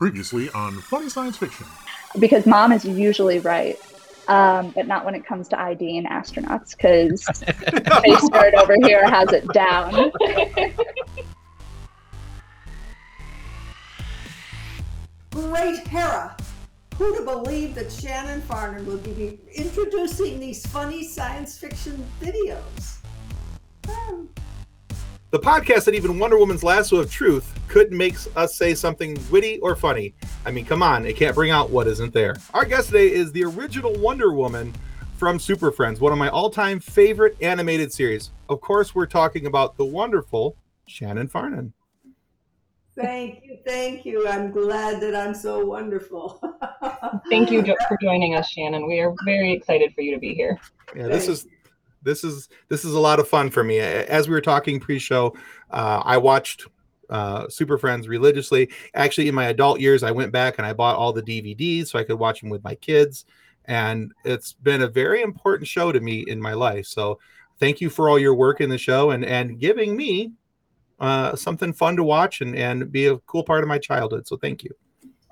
Previously 0.00 0.48
on 0.52 0.72
Funny 0.80 1.10
Science 1.10 1.36
Fiction. 1.36 1.66
because 2.18 2.46
mom 2.46 2.72
is 2.72 2.86
usually 2.86 3.38
right, 3.40 3.78
um, 4.28 4.70
but 4.70 4.86
not 4.86 5.04
when 5.04 5.14
it 5.14 5.26
comes 5.26 5.46
to 5.48 5.60
IDing 5.60 6.06
astronauts 6.06 6.74
because 6.74 7.22
Space 7.26 8.30
Nerd 8.30 8.54
over 8.54 8.76
here 8.82 9.06
has 9.06 9.30
it 9.30 9.46
down. 9.52 9.92
Great 15.32 15.86
Hera! 15.86 16.34
Who'd 16.96 17.16
have 17.16 17.26
believed 17.26 17.74
that 17.74 17.92
Shannon 17.92 18.40
Farnon 18.40 18.86
would 18.86 19.02
be 19.02 19.38
introducing 19.54 20.40
these 20.40 20.64
funny 20.68 21.06
science 21.06 21.58
fiction 21.58 22.06
videos? 22.22 23.00
Hmm. 23.86 24.24
The 25.30 25.38
podcast 25.38 25.84
that 25.84 25.94
even 25.94 26.18
Wonder 26.18 26.38
Woman's 26.38 26.64
lasso 26.64 26.96
of 26.96 27.08
truth 27.08 27.56
couldn't 27.68 27.96
make 27.96 28.16
us 28.34 28.56
say 28.56 28.74
something 28.74 29.16
witty 29.30 29.60
or 29.60 29.76
funny. 29.76 30.12
I 30.44 30.50
mean, 30.50 30.64
come 30.64 30.82
on, 30.82 31.06
it 31.06 31.14
can't 31.14 31.36
bring 31.36 31.52
out 31.52 31.70
what 31.70 31.86
isn't 31.86 32.12
there. 32.12 32.34
Our 32.52 32.64
guest 32.64 32.88
today 32.88 33.12
is 33.12 33.30
the 33.30 33.44
original 33.44 33.94
Wonder 34.00 34.32
Woman 34.32 34.74
from 35.18 35.38
Super 35.38 35.70
Friends, 35.70 36.00
one 36.00 36.10
of 36.10 36.18
my 36.18 36.28
all-time 36.30 36.80
favorite 36.80 37.36
animated 37.40 37.92
series. 37.92 38.30
Of 38.48 38.60
course, 38.60 38.92
we're 38.92 39.06
talking 39.06 39.46
about 39.46 39.76
the 39.76 39.84
wonderful 39.84 40.56
Shannon 40.86 41.28
Farnon. 41.28 41.72
Thank 42.96 43.44
you, 43.44 43.58
thank 43.64 44.04
you. 44.04 44.26
I'm 44.26 44.50
glad 44.50 45.00
that 45.00 45.14
I'm 45.14 45.36
so 45.36 45.64
wonderful. 45.64 46.42
Thank 47.30 47.52
you 47.52 47.62
for 47.88 47.96
joining 48.02 48.34
us, 48.34 48.50
Shannon. 48.50 48.88
We 48.88 48.98
are 48.98 49.14
very 49.24 49.52
excited 49.52 49.94
for 49.94 50.00
you 50.00 50.12
to 50.12 50.18
be 50.18 50.34
here. 50.34 50.58
Yeah, 50.96 51.06
this 51.06 51.26
Thanks. 51.26 51.44
is 51.44 51.46
this 52.02 52.24
is 52.24 52.48
this 52.68 52.84
is 52.84 52.94
a 52.94 53.00
lot 53.00 53.20
of 53.20 53.28
fun 53.28 53.50
for 53.50 53.62
me. 53.62 53.78
As 53.78 54.28
we 54.28 54.34
were 54.34 54.40
talking 54.40 54.80
pre-show, 54.80 55.34
uh, 55.70 56.02
I 56.04 56.16
watched 56.16 56.66
uh, 57.10 57.48
Super 57.48 57.76
Friends 57.76 58.08
religiously. 58.08 58.70
Actually, 58.94 59.28
in 59.28 59.34
my 59.34 59.46
adult 59.46 59.80
years, 59.80 60.02
I 60.02 60.10
went 60.10 60.32
back 60.32 60.58
and 60.58 60.66
I 60.66 60.72
bought 60.72 60.96
all 60.96 61.12
the 61.12 61.22
DVDs 61.22 61.88
so 61.88 61.98
I 61.98 62.04
could 62.04 62.18
watch 62.18 62.40
them 62.40 62.50
with 62.50 62.64
my 62.64 62.74
kids, 62.76 63.24
and 63.66 64.12
it's 64.24 64.52
been 64.52 64.82
a 64.82 64.88
very 64.88 65.22
important 65.22 65.68
show 65.68 65.92
to 65.92 66.00
me 66.00 66.20
in 66.20 66.40
my 66.40 66.54
life. 66.54 66.86
So, 66.86 67.18
thank 67.58 67.80
you 67.80 67.90
for 67.90 68.08
all 68.08 68.18
your 68.18 68.34
work 68.34 68.60
in 68.60 68.70
the 68.70 68.78
show 68.78 69.10
and 69.10 69.24
and 69.24 69.58
giving 69.58 69.96
me 69.96 70.32
uh, 71.00 71.34
something 71.34 71.72
fun 71.72 71.96
to 71.96 72.04
watch 72.04 72.40
and 72.40 72.54
and 72.56 72.90
be 72.90 73.06
a 73.06 73.18
cool 73.18 73.44
part 73.44 73.62
of 73.62 73.68
my 73.68 73.78
childhood. 73.78 74.26
So, 74.26 74.36
thank 74.36 74.64
you. 74.64 74.70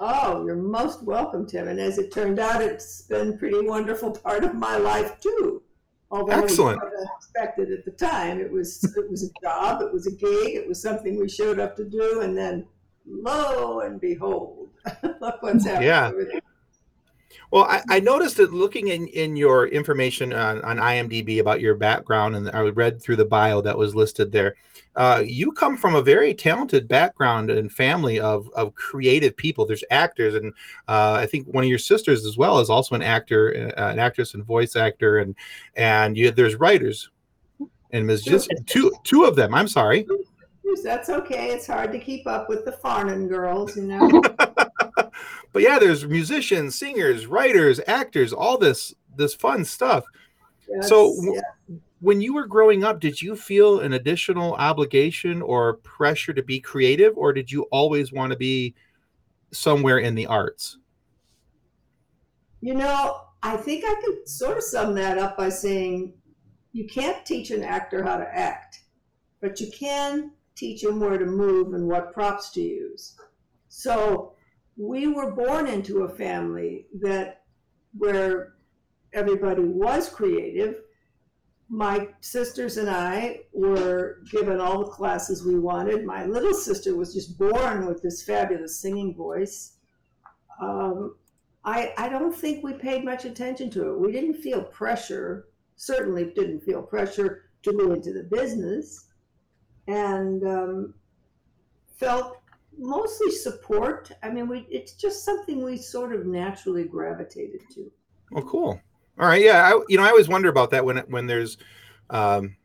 oh, 0.00 0.44
you're 0.44 0.56
most 0.56 1.02
welcome, 1.02 1.46
Tim. 1.46 1.68
And 1.68 1.80
as 1.80 1.98
it 1.98 2.12
turned 2.12 2.38
out, 2.38 2.62
it's 2.62 3.02
been 3.02 3.38
pretty 3.38 3.66
wonderful 3.66 4.10
part 4.12 4.44
of 4.44 4.54
my 4.54 4.76
life 4.76 5.18
too. 5.20 5.62
Although 6.10 6.32
Excellent. 6.32 6.82
it 6.82 6.84
was 6.84 7.06
unexpected 7.06 7.70
at 7.70 7.84
the 7.84 7.90
time, 7.90 8.40
it 8.40 8.50
was 8.50 8.82
it 8.96 9.10
was 9.10 9.24
a 9.24 9.30
job, 9.42 9.82
it 9.82 9.92
was 9.92 10.06
a 10.06 10.10
gig, 10.10 10.54
it 10.54 10.66
was 10.66 10.80
something 10.80 11.18
we 11.18 11.28
showed 11.28 11.58
up 11.58 11.76
to 11.76 11.84
do, 11.84 12.22
and 12.22 12.36
then 12.36 12.66
lo 13.06 13.80
and 13.80 14.00
behold, 14.00 14.68
look 15.20 15.42
what's 15.42 15.66
happening. 15.66 15.88
Yeah. 15.88 16.12
Well, 17.50 17.64
I, 17.64 17.82
I 17.88 18.00
noticed 18.00 18.36
that 18.38 18.52
looking 18.52 18.88
in, 18.88 19.06
in 19.08 19.36
your 19.36 19.68
information 19.68 20.32
on, 20.32 20.62
on 20.62 20.76
IMDb 20.76 21.40
about 21.40 21.60
your 21.60 21.74
background, 21.74 22.36
and 22.36 22.50
I 22.50 22.60
read 22.60 23.00
through 23.00 23.16
the 23.16 23.24
bio 23.24 23.60
that 23.62 23.78
was 23.78 23.94
listed 23.94 24.32
there. 24.32 24.54
Uh, 24.98 25.22
you 25.24 25.52
come 25.52 25.76
from 25.76 25.94
a 25.94 26.02
very 26.02 26.34
talented 26.34 26.88
background 26.88 27.50
and 27.50 27.70
family 27.70 28.18
of, 28.18 28.50
of 28.54 28.74
creative 28.74 29.36
people. 29.36 29.64
There's 29.64 29.84
actors, 29.92 30.34
and 30.34 30.52
uh, 30.88 31.12
I 31.12 31.24
think 31.24 31.46
one 31.46 31.62
of 31.62 31.70
your 31.70 31.78
sisters 31.78 32.26
as 32.26 32.36
well 32.36 32.58
is 32.58 32.68
also 32.68 32.96
an 32.96 33.02
actor, 33.02 33.72
uh, 33.78 33.92
an 33.92 34.00
actress 34.00 34.34
and 34.34 34.44
voice 34.44 34.74
actor, 34.74 35.18
and 35.18 35.36
and 35.76 36.16
you 36.16 36.32
there's 36.32 36.56
writers, 36.56 37.10
and 37.92 38.08
there's 38.08 38.24
just 38.24 38.50
two 38.66 38.92
two 39.04 39.22
of 39.22 39.36
them. 39.36 39.54
I'm 39.54 39.68
sorry. 39.68 40.04
That's 40.82 41.08
okay. 41.08 41.52
It's 41.52 41.68
hard 41.68 41.92
to 41.92 41.98
keep 42.00 42.26
up 42.26 42.48
with 42.48 42.64
the 42.64 42.72
Farnon 42.72 43.28
girls, 43.28 43.76
you 43.76 43.84
know. 43.84 44.20
but 45.52 45.62
yeah, 45.62 45.78
there's 45.78 46.06
musicians, 46.06 46.76
singers, 46.76 47.26
writers, 47.26 47.80
actors, 47.86 48.32
all 48.32 48.58
this 48.58 48.94
this 49.16 49.32
fun 49.32 49.64
stuff. 49.64 50.04
So, 50.82 51.06
Yes, 51.06 51.16
w- 51.16 51.34
yeah. 51.34 51.76
When 52.00 52.20
you 52.20 52.34
were 52.34 52.46
growing 52.46 52.84
up, 52.84 53.00
did 53.00 53.20
you 53.20 53.34
feel 53.36 53.80
an 53.80 53.92
additional 53.92 54.54
obligation 54.54 55.42
or 55.42 55.74
pressure 55.74 56.32
to 56.32 56.42
be 56.42 56.60
creative, 56.60 57.16
or 57.16 57.32
did 57.32 57.50
you 57.50 57.62
always 57.72 58.12
want 58.12 58.32
to 58.32 58.38
be 58.38 58.74
somewhere 59.52 59.98
in 59.98 60.14
the 60.14 60.26
arts? 60.26 60.78
You 62.60 62.74
know, 62.74 63.20
I 63.42 63.56
think 63.56 63.84
I 63.86 63.94
could 64.04 64.28
sort 64.28 64.58
of 64.58 64.64
sum 64.64 64.94
that 64.94 65.18
up 65.18 65.36
by 65.36 65.48
saying 65.48 66.12
you 66.72 66.86
can't 66.86 67.24
teach 67.24 67.50
an 67.50 67.62
actor 67.62 68.02
how 68.02 68.16
to 68.16 68.36
act, 68.36 68.82
but 69.40 69.60
you 69.60 69.70
can 69.70 70.32
teach 70.54 70.82
him 70.82 71.00
where 71.00 71.18
to 71.18 71.24
move 71.24 71.72
and 71.74 71.86
what 71.86 72.12
props 72.12 72.50
to 72.50 72.60
use. 72.60 73.16
So 73.68 74.34
we 74.76 75.06
were 75.06 75.32
born 75.32 75.66
into 75.66 76.02
a 76.02 76.08
family 76.08 76.86
that 77.00 77.42
where 77.96 78.54
everybody 79.12 79.62
was 79.62 80.08
creative. 80.08 80.82
My 81.70 82.08
sisters 82.20 82.78
and 82.78 82.88
I 82.88 83.40
were 83.52 84.22
given 84.30 84.58
all 84.58 84.78
the 84.80 84.90
classes 84.90 85.44
we 85.44 85.58
wanted. 85.58 86.04
My 86.04 86.24
little 86.24 86.54
sister 86.54 86.96
was 86.96 87.12
just 87.12 87.38
born 87.38 87.86
with 87.86 88.02
this 88.02 88.22
fabulous 88.22 88.80
singing 88.80 89.14
voice. 89.14 89.74
Um, 90.62 91.16
I, 91.64 91.92
I 91.98 92.08
don't 92.08 92.34
think 92.34 92.64
we 92.64 92.72
paid 92.72 93.04
much 93.04 93.26
attention 93.26 93.68
to 93.70 93.90
it. 93.90 94.00
We 94.00 94.12
didn't 94.12 94.40
feel 94.40 94.62
pressure, 94.62 95.48
certainly 95.76 96.32
didn't 96.34 96.60
feel 96.60 96.82
pressure 96.82 97.50
to 97.64 97.72
go 97.72 97.92
into 97.92 98.14
the 98.14 98.22
business, 98.22 99.06
and 99.86 100.42
um, 100.46 100.94
felt 101.98 102.38
mostly 102.78 103.30
support. 103.30 104.10
I 104.22 104.30
mean, 104.30 104.48
we, 104.48 104.66
it's 104.70 104.92
just 104.92 105.24
something 105.24 105.62
we 105.62 105.76
sort 105.76 106.14
of 106.14 106.24
naturally 106.24 106.84
gravitated 106.84 107.60
to. 107.74 107.90
Oh, 108.34 108.42
cool. 108.42 108.80
All 109.18 109.26
right, 109.26 109.42
yeah. 109.42 109.72
I, 109.74 109.82
you 109.88 109.96
know, 109.96 110.04
I 110.04 110.10
always 110.10 110.28
wonder 110.28 110.48
about 110.48 110.70
that 110.70 110.84
when 110.84 110.98
when 111.08 111.26
there's 111.26 111.58
um, 112.10 112.56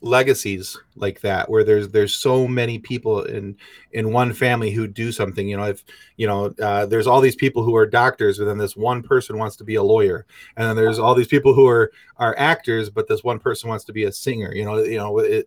legacies 0.00 0.76
like 0.96 1.20
that, 1.20 1.48
where 1.48 1.62
there's 1.62 1.88
there's 1.88 2.14
so 2.14 2.48
many 2.48 2.78
people 2.78 3.22
in 3.22 3.56
in 3.92 4.12
one 4.12 4.32
family 4.32 4.70
who 4.70 4.88
do 4.88 5.12
something. 5.12 5.48
You 5.48 5.56
know, 5.58 5.64
if 5.64 5.84
you 6.16 6.26
know, 6.26 6.54
uh, 6.60 6.86
there's 6.86 7.06
all 7.06 7.20
these 7.20 7.36
people 7.36 7.62
who 7.62 7.76
are 7.76 7.86
doctors, 7.86 8.38
but 8.38 8.46
then 8.46 8.58
this 8.58 8.76
one 8.76 9.02
person 9.02 9.38
wants 9.38 9.56
to 9.56 9.64
be 9.64 9.76
a 9.76 9.82
lawyer, 9.82 10.26
and 10.56 10.68
then 10.68 10.76
there's 10.76 10.98
all 10.98 11.14
these 11.14 11.28
people 11.28 11.54
who 11.54 11.68
are 11.68 11.92
are 12.16 12.34
actors, 12.36 12.90
but 12.90 13.06
this 13.06 13.22
one 13.22 13.38
person 13.38 13.68
wants 13.68 13.84
to 13.84 13.92
be 13.92 14.04
a 14.04 14.12
singer. 14.12 14.52
You 14.54 14.64
know, 14.64 14.78
you 14.78 14.98
know. 14.98 15.18
It, 15.18 15.46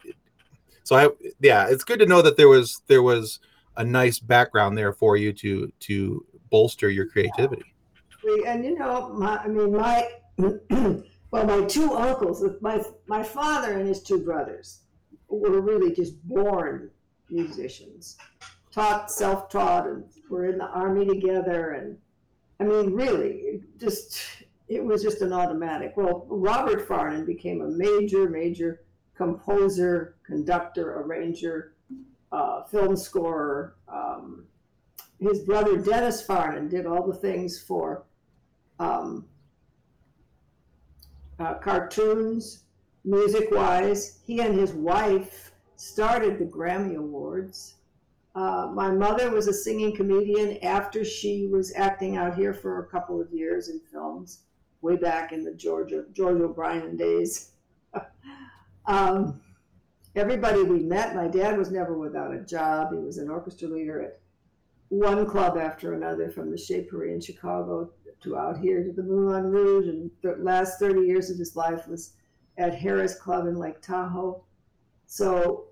so 0.84 0.96
I, 0.96 1.10
yeah, 1.40 1.68
it's 1.70 1.84
good 1.84 2.00
to 2.00 2.06
know 2.06 2.22
that 2.22 2.38
there 2.38 2.48
was 2.48 2.82
there 2.88 3.04
was 3.04 3.40
a 3.78 3.84
nice 3.84 4.20
background 4.20 4.78
there 4.78 4.94
for 4.94 5.18
you 5.18 5.34
to 5.34 5.72
to 5.82 6.26
bolster 6.50 6.90
your 6.90 7.06
creativity. 7.08 7.74
And 8.46 8.66
you 8.66 8.78
know, 8.78 9.10
my, 9.10 9.38
I 9.38 9.48
mean, 9.48 9.72
my, 9.72 10.08
well, 11.32 11.46
my 11.46 11.66
two 11.66 11.94
uncles, 11.94 12.44
my, 12.62 12.82
my 13.08 13.22
father 13.22 13.78
and 13.78 13.88
his 13.88 14.02
two 14.02 14.20
brothers 14.20 14.82
were 15.28 15.62
really 15.62 15.94
just 15.94 16.22
born 16.28 16.90
musicians, 17.30 18.18
taught, 18.72 19.12
self-taught, 19.12 19.86
and 19.86 20.06
were 20.30 20.46
in 20.46 20.58
the 20.58 20.68
army 20.68 21.06
together. 21.06 21.72
And 21.72 21.98
I 22.60 22.64
mean, 22.64 22.94
really, 22.94 23.62
just, 23.78 24.22
it 24.70 24.84
was 24.84 25.04
just 25.04 25.22
an 25.22 25.34
automatic. 25.34 25.94
Well, 25.98 26.26
Robert 26.30 26.88
Farnon 26.88 27.26
became 27.26 27.62
a 27.62 27.68
major, 27.68 28.30
major 28.30 28.84
composer, 29.16 30.16
conductor, 30.26 31.02
arranger, 31.02 31.74
uh, 32.32 32.64
film 32.64 32.96
scorer. 32.96 33.76
Um, 33.90 34.46
his 35.20 35.40
brother 35.40 35.78
Dennis 35.78 36.26
Farnon 36.26 36.70
did 36.70 36.86
all 36.86 37.06
the 37.06 37.14
things 37.14 37.62
for 37.62 38.06
um, 38.80 39.26
uh, 41.40 41.56
cartoons, 41.56 42.64
music 43.06 43.50
wise. 43.52 44.20
He 44.26 44.42
and 44.42 44.58
his 44.58 44.74
wife 44.74 45.52
started 45.76 46.38
the 46.38 46.46
Grammy 46.46 46.96
Awards. 46.96 47.76
Uh, 48.36 48.70
my 48.74 48.92
mother 48.92 49.32
was 49.32 49.48
a 49.48 49.54
singing 49.54 49.96
comedian 49.96 50.58
after 50.64 51.04
she 51.04 51.48
was 51.48 51.74
acting 51.76 52.18
out 52.18 52.36
here 52.36 52.54
for 52.54 52.80
a 52.80 52.88
couple 52.88 53.20
of 53.20 53.32
years 53.32 53.70
in 53.70 53.80
films, 53.92 54.44
way 54.82 54.96
back 54.96 55.32
in 55.32 55.44
the 55.44 55.54
Georgia 55.54 56.06
George 56.14 56.40
O'Brien 56.40 56.96
days. 56.96 57.52
um, 58.86 59.42
everybody 60.16 60.64
we 60.64 60.80
met, 60.80 61.16
my 61.16 61.28
dad 61.28 61.58
was 61.58 61.72
never 61.72 61.98
without 61.98 62.34
a 62.34 62.42
job. 62.42 62.94
He 62.94 63.00
was 63.00 63.18
an 63.18 63.30
orchestra 63.30 63.68
leader 63.68 64.02
at 64.02 64.20
one 64.90 65.26
club 65.26 65.58
after 65.58 65.94
another, 65.94 66.30
from 66.30 66.52
the 66.52 66.58
Paree 66.58 67.14
in 67.14 67.22
Chicago 67.22 67.92
to 68.22 68.38
out 68.38 68.60
here 68.60 68.84
to 68.84 68.92
the 68.92 69.04
Moulin 69.04 69.46
Rouge, 69.46 69.88
and 69.88 70.12
the 70.22 70.36
last 70.40 70.80
30 70.80 71.02
years 71.02 71.30
of 71.30 71.38
his 71.38 71.56
life 71.56 71.88
was 71.88 72.14
at 72.58 72.78
Harrah's 72.78 73.16
Club 73.16 73.48
in 73.48 73.56
Lake 73.56 73.82
Tahoe. 73.82 74.44
So 75.06 75.68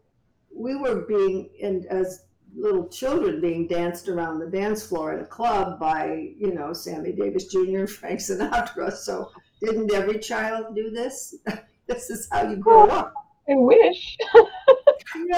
we 0.53 0.75
were 0.75 1.01
being, 1.01 1.49
and 1.61 1.85
as 1.87 2.25
little 2.55 2.87
children, 2.87 3.41
being 3.41 3.67
danced 3.67 4.07
around 4.07 4.39
the 4.39 4.47
dance 4.47 4.85
floor 4.85 5.13
at 5.13 5.21
a 5.21 5.25
club 5.25 5.79
by, 5.79 6.33
you 6.37 6.53
know, 6.53 6.73
Sammy 6.73 7.11
Davis 7.11 7.47
Jr. 7.47 7.79
and 7.79 7.89
Frank 7.89 8.19
Sinatra. 8.19 8.91
So 8.91 9.31
didn't 9.61 9.93
every 9.93 10.19
child 10.19 10.75
do 10.75 10.89
this? 10.89 11.35
this 11.87 12.09
is 12.09 12.27
how 12.31 12.49
you 12.49 12.55
grow 12.57 12.87
up. 12.87 13.13
I 13.49 13.55
wish. 13.55 14.17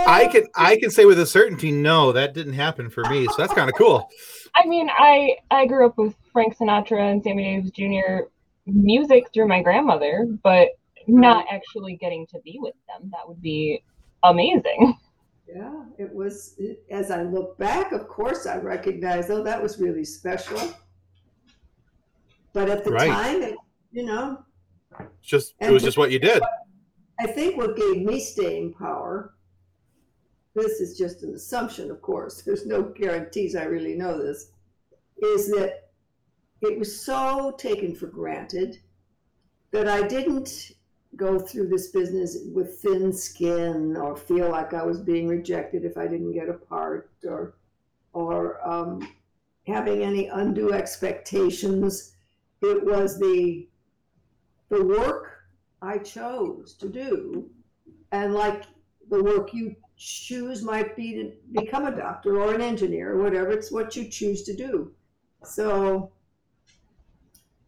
I 0.10 0.28
can 0.28 0.44
I 0.56 0.78
can 0.78 0.90
say 0.92 1.06
with 1.06 1.20
a 1.20 1.26
certainty, 1.26 1.72
no, 1.72 2.12
that 2.12 2.34
didn't 2.34 2.54
happen 2.54 2.90
for 2.90 3.04
me. 3.10 3.26
So 3.28 3.36
that's 3.38 3.54
kind 3.54 3.70
of 3.70 3.76
cool. 3.76 4.10
I 4.56 4.66
mean, 4.66 4.90
I 4.90 5.38
I 5.52 5.66
grew 5.66 5.86
up 5.86 5.98
with 5.98 6.16
Frank 6.34 6.58
Sinatra 6.58 7.12
and 7.12 7.24
Sammy 7.24 7.44
Davis 7.44 7.72
Jr. 7.72 8.26
music 8.66 9.26
through 9.34 9.48
my 9.48 9.62
grandmother, 9.62 10.28
but 10.44 10.70
not 11.08 11.46
actually 11.52 11.96
getting 11.98 12.26
to 12.28 12.40
be 12.40 12.58
with 12.60 12.76
them. 12.88 13.10
That 13.12 13.28
would 13.28 13.42
be 13.42 13.84
amazing. 14.24 14.98
Yeah, 15.48 15.84
it 15.98 16.14
was. 16.14 16.56
It, 16.60 16.84
as 16.92 17.10
I 17.10 17.24
look 17.24 17.58
back, 17.58 17.92
of 17.92 18.08
course, 18.08 18.46
I 18.46 18.58
recognize, 18.58 19.30
oh, 19.32 19.44
that 19.44 19.62
was 19.62 19.80
really 19.80 20.06
special. 20.06 20.60
But 22.54 22.70
at 22.70 22.84
the 22.84 22.92
Right. 22.92 23.10
time, 23.10 23.42
it, 23.42 23.56
you 23.92 24.06
know, 24.06 24.44
just 25.22 25.56
it 25.60 25.72
was 25.72 25.84
just 25.84 25.98
what 25.98 26.12
you 26.12 26.20
did. 26.20 26.42
I 27.20 27.28
think 27.28 27.58
what 27.58 27.76
gave 27.76 28.02
me 28.04 28.20
staying 28.20 28.74
power. 28.74 29.34
This 30.60 30.82
is 30.82 30.98
just 30.98 31.24
an 31.24 31.34
assumption, 31.34 31.90
of 31.90 32.02
course. 32.02 32.42
There's 32.46 32.66
no 32.66 32.84
guarantees 32.84 33.56
I 33.56 33.64
really 33.64 33.96
know 33.96 34.18
this. 34.18 34.52
Is 35.22 35.50
that 35.52 35.90
it 36.62 36.78
was 36.78 37.02
so 37.02 37.56
taken 37.58 37.96
for 37.96 38.08
granted 38.08 38.80
that 39.72 39.88
I 39.88 40.08
didn't 40.08 40.72
go 41.16 41.40
through 41.40 41.68
this 41.68 41.88
business 41.88 42.38
with 42.54 42.80
thin 42.80 43.12
skin 43.14 43.98
or 43.98 44.16
feel 44.16 44.50
like 44.50 44.74
I 44.74 44.84
was 44.84 45.02
being 45.02 45.28
rejected 45.28 45.84
if 45.84 45.98
I 45.98 46.08
didn't 46.08 46.34
get 46.34 46.50
a 46.50 46.54
part 46.54 47.12
or 47.26 47.56
or 48.14 48.68
um, 48.68 49.08
having 49.68 50.04
any 50.04 50.28
undue 50.28 50.74
expectations. 50.74 52.14
It 52.62 52.84
was 52.84 53.18
the 53.20 53.68
the 54.70 54.84
work 54.84 55.44
I 55.82 55.98
chose 55.98 56.74
to 56.76 56.90
do, 56.90 57.50
and 58.12 58.34
like 58.34 58.64
the 59.10 59.24
work 59.24 59.54
you 59.54 59.76
choose 60.00 60.64
might 60.64 60.96
be 60.96 61.14
to 61.14 61.32
become 61.52 61.86
a 61.86 61.96
doctor 61.96 62.42
or 62.42 62.56
an 62.56 62.62
engineer 62.62 63.12
or 63.12 63.22
whatever. 63.22 63.52
It's 63.52 63.72
what 63.72 63.96
you 63.96 64.08
choose 64.08 64.44
to 64.44 64.56
do. 64.56 64.92
So 65.44 66.12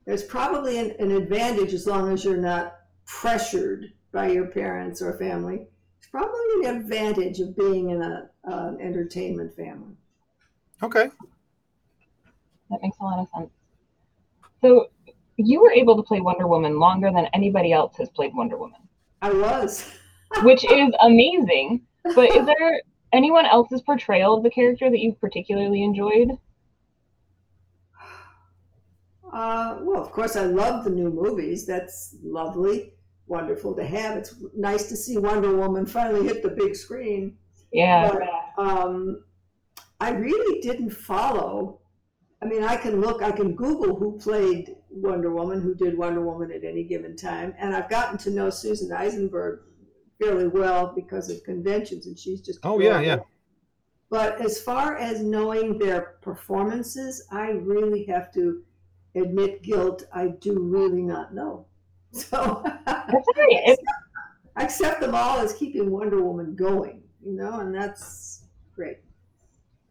there's 0.05 0.23
probably 0.23 0.79
an, 0.79 0.95
an 0.99 1.11
advantage 1.11 1.73
as 1.73 1.85
long 1.85 2.11
as 2.11 2.23
you're 2.23 2.37
not 2.37 2.77
pressured 3.05 3.91
by 4.13 4.29
your 4.29 4.47
parents 4.47 5.01
or 5.01 5.17
family. 5.17 5.67
It's 5.99 6.07
probably 6.07 6.65
an 6.65 6.77
advantage 6.77 7.39
of 7.41 7.55
being 7.55 7.89
in 7.89 8.01
a, 8.01 8.29
an 8.45 8.79
entertainment 8.81 9.53
family. 9.55 9.95
Okay. 10.81 11.09
That 12.69 12.81
makes 12.81 12.97
a 12.99 13.03
lot 13.03 13.19
of 13.19 13.27
sense. 13.35 13.51
So 14.61 14.87
you 15.35 15.61
were 15.61 15.71
able 15.71 15.97
to 15.97 16.03
play 16.03 16.21
Wonder 16.21 16.47
Woman 16.47 16.79
longer 16.79 17.11
than 17.13 17.27
anybody 17.33 17.73
else 17.73 17.97
has 17.97 18.09
played 18.09 18.33
Wonder 18.33 18.57
Woman, 18.57 18.79
I 19.21 19.31
was. 19.31 19.91
which 20.43 20.63
is 20.63 20.93
amazing. 21.01 21.81
But 22.03 22.35
is 22.35 22.45
there 22.45 22.81
anyone 23.13 23.45
else's 23.45 23.81
portrayal 23.81 24.37
of 24.37 24.43
the 24.43 24.49
character 24.49 24.89
that 24.89 24.99
you 24.99 25.13
particularly 25.13 25.83
enjoyed? 25.83 26.37
Uh, 29.31 29.79
well, 29.81 30.01
of 30.01 30.11
course, 30.11 30.35
I 30.35 30.45
love 30.45 30.83
the 30.83 30.89
new 30.89 31.09
movies. 31.09 31.65
That's 31.65 32.15
lovely, 32.21 32.93
wonderful 33.27 33.73
to 33.75 33.85
have. 33.85 34.17
It's 34.17 34.35
nice 34.55 34.89
to 34.89 34.97
see 34.97 35.17
Wonder 35.17 35.55
Woman 35.55 35.85
finally 35.85 36.25
hit 36.25 36.43
the 36.43 36.49
big 36.49 36.75
screen. 36.75 37.37
Yeah. 37.71 38.11
But 38.11 38.61
um, 38.61 39.23
I 40.01 40.11
really 40.11 40.59
didn't 40.61 40.89
follow. 40.89 41.79
I 42.41 42.47
mean, 42.47 42.63
I 42.63 42.75
can 42.75 42.99
look, 42.99 43.21
I 43.21 43.31
can 43.31 43.55
Google 43.55 43.95
who 43.95 44.17
played 44.17 44.75
Wonder 44.89 45.31
Woman, 45.31 45.61
who 45.61 45.75
did 45.75 45.97
Wonder 45.97 46.21
Woman 46.21 46.51
at 46.51 46.63
any 46.63 46.83
given 46.83 47.15
time, 47.15 47.53
and 47.59 47.73
I've 47.73 47.89
gotten 47.89 48.17
to 48.19 48.31
know 48.31 48.49
Susan 48.49 48.91
Eisenberg 48.91 49.61
fairly 50.21 50.47
well 50.47 50.93
because 50.95 51.29
of 51.29 51.43
conventions, 51.43 52.05
and 52.07 52.17
she's 52.17 52.41
just 52.41 52.59
Oh, 52.63 52.79
yeah, 52.79 52.99
adorable. 52.99 53.05
yeah. 53.07 53.17
But 54.09 54.41
as 54.41 54.61
far 54.61 54.97
as 54.97 55.21
knowing 55.23 55.77
their 55.79 56.17
performances, 56.21 57.25
I 57.31 57.51
really 57.51 58.03
have 58.05 58.31
to 58.33 58.63
admit 59.15 59.61
guilt. 59.63 60.03
I 60.13 60.27
do 60.39 60.59
really 60.59 61.01
not 61.01 61.33
know. 61.33 61.65
So 62.13 62.61
That's 62.65 63.09
all 63.13 63.33
right. 63.37 63.77
I 64.57 64.63
accept 64.65 64.99
them 64.99 65.15
all 65.15 65.39
as 65.39 65.53
keeping 65.53 65.89
Wonder 65.89 66.21
Woman 66.21 66.55
going, 66.57 67.01
you 67.25 67.31
know, 67.37 67.61
and 67.61 67.73
that's 67.73 68.43
great. 68.75 68.97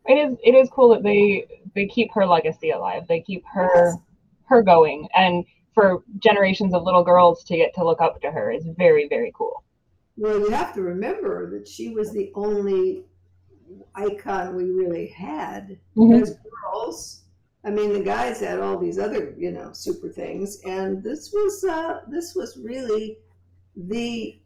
it 0.06 0.12
is 0.19 0.37
it 0.44 0.55
is 0.55 0.69
cool 0.69 0.91
that 0.91 1.03
they 1.03 1.47
they 1.75 1.87
keep 1.87 2.12
her 2.12 2.26
legacy 2.26 2.71
alive. 2.73 3.05
They 3.09 3.23
keep 3.23 3.43
her 3.55 3.71
Yes. 3.75 3.97
her 4.50 4.62
going 4.62 5.09
and 5.17 5.47
for 5.75 6.03
generations 6.19 6.75
of 6.75 6.83
little 6.83 7.03
girls 7.03 7.43
to 7.44 7.56
get 7.56 7.73
to 7.76 7.85
look 7.87 8.03
up 8.03 8.21
to 8.21 8.31
her 8.31 8.50
is 8.53 8.67
very 8.76 9.09
very 9.09 9.33
cool. 9.35 9.65
Well, 10.21 10.39
you 10.39 10.51
have 10.51 10.75
to 10.75 10.83
remember 10.83 11.49
that 11.49 11.67
she 11.67 11.89
was 11.89 12.13
the 12.13 12.31
only 12.35 13.07
icon 13.95 14.55
we 14.55 14.65
really 14.65 15.07
had 15.07 15.79
Mhm. 15.97 16.21
as 16.21 16.37
girls. 16.63 17.23
I 17.65 17.71
mean, 17.71 17.95
the 17.95 18.03
guys 18.03 18.41
had 18.41 18.61
all 18.61 18.77
these 18.77 18.99
other, 18.99 19.35
you 19.39 19.51
know, 19.51 19.73
super 19.73 20.11
things, 20.11 20.61
and 20.67 21.03
this 21.03 21.33
was 21.33 21.65
uh, 21.65 22.03
this 22.07 22.35
was 22.35 22.59
really 22.59 23.19
the 23.75 24.39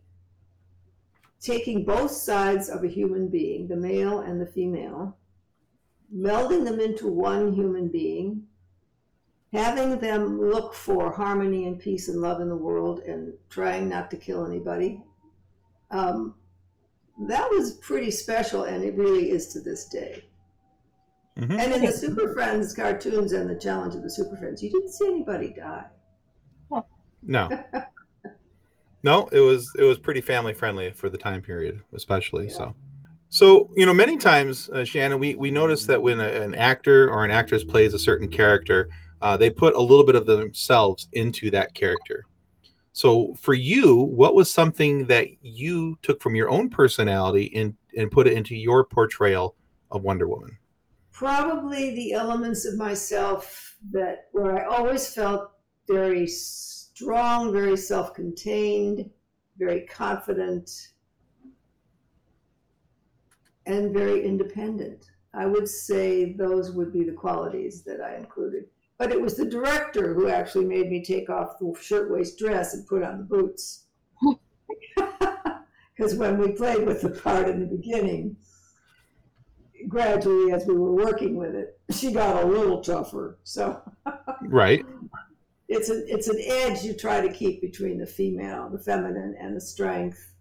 taking 1.41 1.85
both 1.85 2.13
sides 2.13 2.69
of 2.69 2.85
a 2.85 2.89
human 2.89 3.27
being, 3.27 3.67
the 3.67 3.77
male 3.77 4.21
and 4.21 4.41
the 4.41 4.47
female, 4.47 5.17
melding 6.15 6.65
them 6.65 6.79
into 6.79 7.09
one 7.09 7.53
human 7.53 7.89
being, 7.89 8.47
having 9.53 9.99
them 9.99 10.41
look 10.41 10.73
for 10.73 11.11
harmony 11.11 11.67
and 11.67 11.81
peace 11.81 12.09
and 12.09 12.21
love 12.21 12.41
in 12.41 12.49
the 12.49 12.57
world, 12.57 13.01
and 13.01 13.37
trying 13.51 13.89
not 13.89 14.09
to 14.13 14.17
kill 14.17 14.47
anybody. 14.47 15.03
Um, 15.91 16.35
that 17.29 17.49
was 17.51 17.77
pretty 17.77 18.11
special, 18.11 18.65
and 18.65 18.83
it 18.83 18.95
really 18.97 19.31
is 19.31 19.49
to 19.49 19.61
this 19.61 19.87
day. 19.87 20.25
Mhm. 21.37 21.59
And 21.59 21.73
in 21.73 21.85
the 21.85 21.93
Super 21.93 22.33
Friends 22.33 22.75
cartoons 22.75 23.33
and 23.33 23.49
the 23.49 23.57
Challenge 23.57 23.95
of 23.95 24.03
the 24.03 24.11
Super 24.11 24.37
Friends, 24.37 24.63
you 24.63 24.71
didn't 24.71 24.93
see 24.93 25.07
anybody 25.07 25.53
die. 25.57 25.87
No. 27.23 27.49
No, 29.05 29.29
it 29.33 29.41
was 29.41 29.71
it 29.79 29.85
was 29.85 29.99
pretty 29.99 30.23
family 30.23 30.55
friendly 30.55 30.91
for 30.91 31.11
the 31.11 31.19
time 31.19 31.43
period, 31.43 31.83
especially. 31.93 32.49
So, 32.49 32.75
so 33.29 33.71
you 33.77 33.85
know, 33.85 33.93
many 33.93 34.17
times, 34.17 34.71
uh, 34.71 34.83
Shannon, 34.83 35.19
we 35.19 35.35
we 35.35 35.51
notice 35.51 35.85
that 35.87 36.03
when 36.03 36.21
a, 36.21 36.27
an 36.27 36.55
actor 36.55 37.11
or 37.11 37.23
an 37.23 37.31
actress 37.31 37.63
plays 37.63 37.93
a 37.93 37.99
certain 37.99 38.29
character, 38.29 38.89
uh, 39.21 39.37
they 39.37 39.51
put 39.51 39.75
a 39.75 39.81
little 39.81 40.07
bit 40.07 40.15
of 40.15 40.25
themselves 40.25 41.09
into 41.13 41.51
that 41.51 41.75
character. 41.75 42.25
So, 42.97 43.35
for 43.35 43.55
you, 43.55 43.97
what 43.97 44.37
was 44.37 44.53
something 44.53 45.07
that 45.07 45.27
you 45.43 45.99
took 46.03 46.23
from 46.23 46.37
your 46.37 46.49
own 46.49 46.71
personality 46.71 47.51
and 47.53 47.75
and 47.97 48.09
put 48.09 48.29
it 48.29 48.35
into 48.35 48.55
your 48.55 48.85
portrayal 48.85 49.57
of 49.91 50.05
Wonder 50.05 50.29
Woman? 50.29 50.57
Probably 51.11 51.93
the 51.97 52.13
elements 52.13 52.65
of 52.65 52.77
myself 52.77 53.77
that 53.91 54.29
where 54.31 54.57
I 54.57 54.67
always 54.67 55.13
felt 55.13 55.51
very 55.89 56.29
strong, 56.29 57.53
very 57.53 57.77
self-contained, 57.77 59.11
very 59.59 59.81
confident, 59.87 60.71
and 63.67 63.93
very 63.93 64.25
independent. 64.25 65.05
I 65.35 65.47
would 65.47 65.69
say 65.69 66.35
those 66.35 66.71
would 66.71 66.93
be 66.93 67.03
the 67.03 67.13
qualities 67.13 67.83
that 67.83 68.01
I 68.01 68.15
included. 68.15 68.67
But 68.99 69.11
it 69.11 69.21
was 69.21 69.37
the 69.37 69.45
director 69.45 70.15
who 70.15 70.29
actually 70.29 70.67
made 70.67 70.89
me 70.91 71.03
take 71.05 71.29
off 71.29 71.59
the 71.59 71.75
shirtwaist 71.81 72.39
dress 72.39 72.75
and 72.75 72.87
put 72.87 73.03
on 73.03 73.19
the 73.19 73.25
boots. 73.25 73.85
Because 75.97 76.17
when 76.17 76.39
we 76.39 76.51
played 76.53 76.85
with 76.85 77.03
the 77.03 77.11
part 77.11 77.49
in 77.49 77.61
the 77.61 77.67
beginning, 77.67 78.37
gradually 79.89 80.53
as 80.53 80.67
we 80.67 80.75
were 80.75 80.93
working 80.93 81.37
with 81.37 81.55
it, 81.55 81.79
she 81.91 82.13
got 82.13 82.43
a 82.43 82.47
little 82.47 82.83
tougher. 82.83 83.39
So 83.45 83.81
Right. 84.43 84.85
it's 85.69 85.91
an 85.91 86.05
it's 86.09 86.27
an 86.29 86.41
edge 86.45 86.83
you 86.83 86.95
try 86.95 87.21
to 87.21 87.33
keep 87.33 87.61
between 87.61 87.99
the 87.99 88.07
female, 88.07 88.69
the 88.71 88.79
feminine, 88.79 89.37
and 89.39 89.57
the 89.57 89.61
strength. 89.61 90.33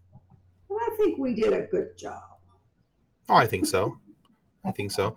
And 0.70 0.80
I 0.82 0.96
think 0.98 1.20
we 1.20 1.36
did 1.36 1.54
a 1.54 1.68
good 1.68 1.98
job. 1.98 2.24
Oh, 3.30 3.36
I 3.36 3.46
think 3.46 3.68
so. 3.68 3.98
I 4.66 4.72
think 4.72 4.92
so. 4.92 5.16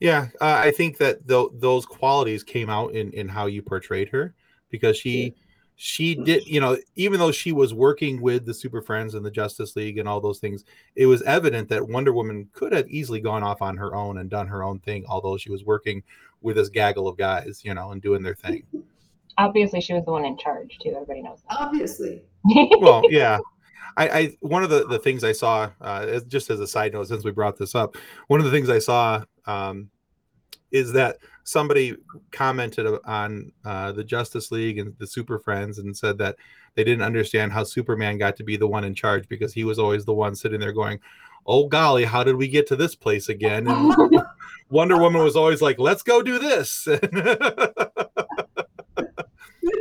Yeah, 0.00 0.28
uh, 0.40 0.60
I 0.62 0.70
think 0.70 0.98
that 0.98 1.26
th- 1.26 1.48
those 1.54 1.86
qualities 1.86 2.42
came 2.42 2.68
out 2.68 2.92
in 2.92 3.10
in 3.12 3.28
how 3.28 3.46
you 3.46 3.62
portrayed 3.62 4.08
her 4.10 4.34
because 4.70 4.96
she 4.96 5.34
she 5.76 6.14
did 6.14 6.46
you 6.46 6.60
know 6.60 6.76
even 6.94 7.18
though 7.18 7.32
she 7.32 7.52
was 7.52 7.74
working 7.74 8.20
with 8.20 8.46
the 8.46 8.54
super 8.54 8.80
friends 8.80 9.14
and 9.14 9.24
the 9.24 9.30
justice 9.30 9.74
league 9.74 9.98
and 9.98 10.08
all 10.08 10.20
those 10.20 10.38
things 10.38 10.64
it 10.94 11.06
was 11.06 11.20
evident 11.22 11.68
that 11.68 11.88
wonder 11.88 12.12
woman 12.12 12.48
could 12.52 12.72
have 12.72 12.88
easily 12.88 13.20
gone 13.20 13.42
off 13.42 13.60
on 13.60 13.76
her 13.76 13.94
own 13.94 14.18
and 14.18 14.30
done 14.30 14.46
her 14.46 14.62
own 14.62 14.78
thing 14.80 15.04
although 15.08 15.36
she 15.36 15.50
was 15.50 15.64
working 15.64 16.00
with 16.42 16.54
this 16.54 16.68
gaggle 16.68 17.08
of 17.08 17.16
guys 17.16 17.62
you 17.64 17.74
know 17.74 17.90
and 17.90 18.02
doing 18.02 18.22
their 18.22 18.34
thing 18.34 18.62
Obviously, 19.36 19.80
she 19.80 19.92
was 19.92 20.04
the 20.04 20.12
one 20.12 20.24
in 20.24 20.38
charge 20.38 20.78
too. 20.80 20.90
Everybody 20.90 21.22
knows 21.22 21.40
Obviously. 21.50 22.22
well 22.78 23.02
yeah 23.10 23.38
I, 23.96 24.08
I 24.08 24.36
one 24.40 24.62
of 24.62 24.70
the, 24.70 24.86
the 24.86 24.98
things 24.98 25.24
I 25.24 25.32
saw 25.32 25.70
uh, 25.80 26.20
just 26.28 26.50
as 26.50 26.60
a 26.60 26.66
side 26.66 26.92
note 26.92 27.08
since 27.08 27.24
we 27.24 27.30
brought 27.30 27.56
this 27.56 27.74
up 27.74 27.96
one 28.28 28.38
of 28.38 28.46
the 28.46 28.52
things 28.52 28.70
I 28.70 28.78
saw 28.78 29.24
um, 29.46 29.90
is 30.70 30.92
that 30.92 31.18
somebody 31.44 31.96
commented 32.30 32.86
on 33.04 33.52
uh, 33.64 33.92
the 33.92 34.04
Justice 34.04 34.50
League 34.50 34.78
and 34.78 34.94
the 34.98 35.06
Super 35.06 35.38
Friends 35.38 35.78
and 35.78 35.96
said 35.96 36.18
that 36.18 36.36
they 36.74 36.84
didn't 36.84 37.04
understand 37.04 37.52
how 37.52 37.64
Superman 37.64 38.18
got 38.18 38.36
to 38.36 38.44
be 38.44 38.56
the 38.56 38.66
one 38.66 38.84
in 38.84 38.94
charge 38.94 39.28
because 39.28 39.52
he 39.52 39.64
was 39.64 39.78
always 39.78 40.04
the 40.04 40.14
one 40.14 40.34
sitting 40.34 40.60
there 40.60 40.72
going, 40.72 40.98
oh 41.46 41.66
golly, 41.66 42.04
how 42.04 42.24
did 42.24 42.36
we 42.36 42.48
get 42.48 42.66
to 42.68 42.76
this 42.76 42.94
place 42.94 43.28
again? 43.28 43.66
And 43.68 43.94
Wonder 44.70 44.98
Woman 44.98 45.22
was 45.22 45.36
always 45.36 45.62
like, 45.62 45.78
let's 45.78 46.02
go 46.02 46.22
do 46.22 46.38
this, 46.38 46.86
which 46.86 47.00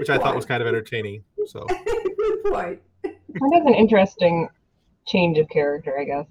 I 0.10 0.18
thought 0.18 0.36
was 0.36 0.46
kind 0.46 0.62
of 0.62 0.68
entertaining. 0.68 1.24
So 1.48 1.66
Good 1.86 2.44
point. 2.46 2.80
of 3.04 3.66
an 3.66 3.74
interesting 3.74 4.50
change 5.08 5.38
of 5.38 5.50
character, 5.50 5.98
I 6.00 6.04
guess. 6.04 6.28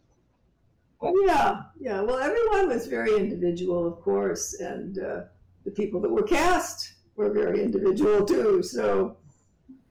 Yeah, 1.02 1.62
yeah. 1.80 2.00
Well, 2.00 2.18
everyone 2.18 2.68
was 2.68 2.86
very 2.86 3.16
individual, 3.16 3.86
of 3.86 4.00
course, 4.00 4.54
and 4.60 4.98
uh, 4.98 5.20
the 5.64 5.70
people 5.70 6.00
that 6.00 6.10
were 6.10 6.22
cast 6.22 6.94
were 7.16 7.32
very 7.32 7.62
individual 7.62 8.24
too. 8.24 8.62
So 8.62 9.16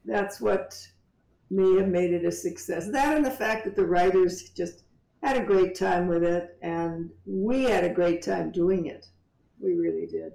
that's 0.06 0.40
what 0.40 0.78
may 1.50 1.78
have 1.78 1.90
made 1.90 2.14
it 2.14 2.26
a 2.26 2.32
success. 2.32 2.90
That 2.90 3.16
and 3.16 3.26
the 3.26 3.32
fact 3.32 3.66
that 3.66 3.76
the 3.76 3.86
writers 3.86 4.50
just 4.50 4.84
had 5.22 5.38
a 5.38 5.46
great 5.46 5.76
time 5.76 6.08
with 6.08 6.24
it, 6.24 6.58
and 6.62 7.10
we 7.26 7.64
had 7.64 7.84
a 7.84 7.94
great 7.94 8.22
time 8.22 8.52
doing 8.52 8.88
it. 8.88 9.08
We 9.60 9.74
really 9.74 10.08
did. 10.08 10.34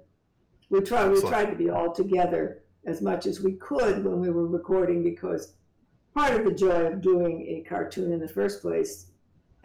We 0.69 0.81
tried. 0.81 1.09
We 1.09 1.21
tried 1.21 1.49
to 1.49 1.55
be 1.55 1.69
all 1.69 1.93
together 1.93 2.63
as 2.85 3.01
much 3.01 3.25
as 3.25 3.41
we 3.41 3.53
could 3.53 4.03
when 4.03 4.19
we 4.19 4.29
were 4.29 4.47
recording 4.47 5.03
because 5.03 5.53
part 6.13 6.33
of 6.33 6.45
the 6.45 6.53
joy 6.53 6.85
of 6.87 7.01
doing 7.01 7.41
a 7.47 7.67
cartoon 7.67 8.13
in 8.13 8.19
the 8.19 8.27
first 8.27 8.61
place 8.61 9.07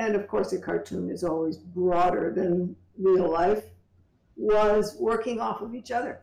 and 0.02 0.14
of 0.14 0.26
course 0.28 0.52
a 0.52 0.58
cartoon 0.58 1.10
is 1.10 1.22
always 1.24 1.56
broader 1.56 2.32
than 2.34 2.74
real 2.98 3.30
life 3.30 3.64
was 4.36 4.96
working 4.98 5.40
off 5.40 5.60
of 5.62 5.74
each 5.74 5.90
other 5.90 6.20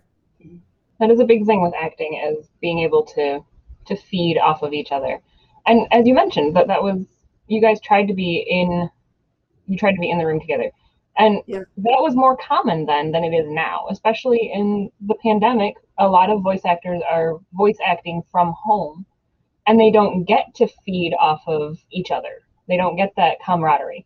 That 0.99 1.09
is 1.11 1.19
a 1.19 1.25
big 1.25 1.45
thing 1.45 1.61
with 1.61 1.73
acting 1.81 2.21
is 2.29 2.49
being 2.61 2.79
able 2.79 3.03
to 3.15 3.43
to 3.85 3.95
feed 3.95 4.37
off 4.37 4.61
of 4.61 4.73
each 4.73 4.91
other. 4.91 5.19
And 5.65 5.87
as 5.91 6.05
you 6.07 6.13
mentioned, 6.13 6.55
that 6.55 6.67
that 6.67 6.83
was 6.83 7.05
you 7.47 7.61
guys 7.61 7.79
tried 7.81 8.07
to 8.07 8.13
be 8.13 8.45
in 8.47 8.89
you 9.67 9.77
tried 9.77 9.93
to 9.93 9.99
be 9.99 10.09
in 10.09 10.17
the 10.17 10.25
room 10.25 10.39
together. 10.39 10.71
And 11.17 11.41
Yeah. 11.47 11.59
that 11.77 12.01
was 12.01 12.15
more 12.15 12.37
common 12.37 12.85
then 12.85 13.11
than 13.11 13.23
it 13.23 13.33
is 13.33 13.47
now, 13.49 13.87
especially 13.89 14.51
in 14.53 14.91
the 15.01 15.15
pandemic. 15.15 15.75
A 15.97 16.07
lot 16.07 16.29
of 16.29 16.41
voice 16.41 16.65
actors 16.65 17.01
are 17.09 17.39
voice 17.53 17.77
acting 17.85 18.21
from 18.31 18.53
home 18.65 19.05
and 19.67 19.79
they 19.79 19.91
don't 19.91 20.23
get 20.23 20.53
to 20.55 20.67
feed 20.85 21.13
off 21.19 21.41
of 21.47 21.77
each 21.91 22.11
other. 22.11 22.35
They 22.69 22.77
don't 22.77 22.95
get 22.95 23.13
that 23.17 23.37
camaraderie. 23.45 24.05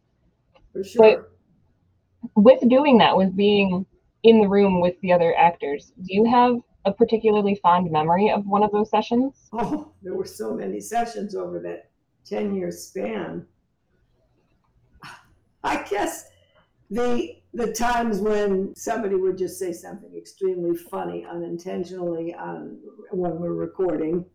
for 0.72 0.84
sure 0.84 1.02
But 1.02 2.34
with 2.36 2.68
doing 2.70 2.98
that, 3.00 3.16
with 3.16 3.36
being 3.36 3.86
in 4.24 4.40
the 4.40 4.48
room 4.48 4.80
with 4.80 5.00
the 5.02 5.12
other 5.12 5.36
actors, 5.38 5.92
do 5.98 6.14
you 6.14 6.24
have 6.26 6.56
a 6.86 6.94
particularly 6.94 7.56
fond 7.56 7.92
memory 7.92 8.32
of 8.32 8.46
one 8.48 8.64
of 8.64 8.72
those 8.72 8.90
sessions? 8.90 9.50
oh 9.54 9.92
there 10.02 10.16
were 10.16 10.26
so 10.26 10.54
many 10.54 10.80
sessions 10.80 11.36
over 11.36 11.60
that 11.60 11.92
10 12.26 12.56
year 12.56 12.72
span 12.72 13.46
i 15.64 15.84
guess 15.84 16.30
the 16.90 17.36
the 17.54 17.72
times 17.74 18.20
when 18.20 18.74
somebody 18.76 19.16
would 19.16 19.38
just 19.38 19.60
say 19.60 19.72
something 19.74 20.14
extremely 20.16 20.76
funny 20.76 21.26
unintentionally 21.26 22.34
on 22.34 22.80
when 23.12 23.40
we're 23.40 23.54
recording 23.54 24.26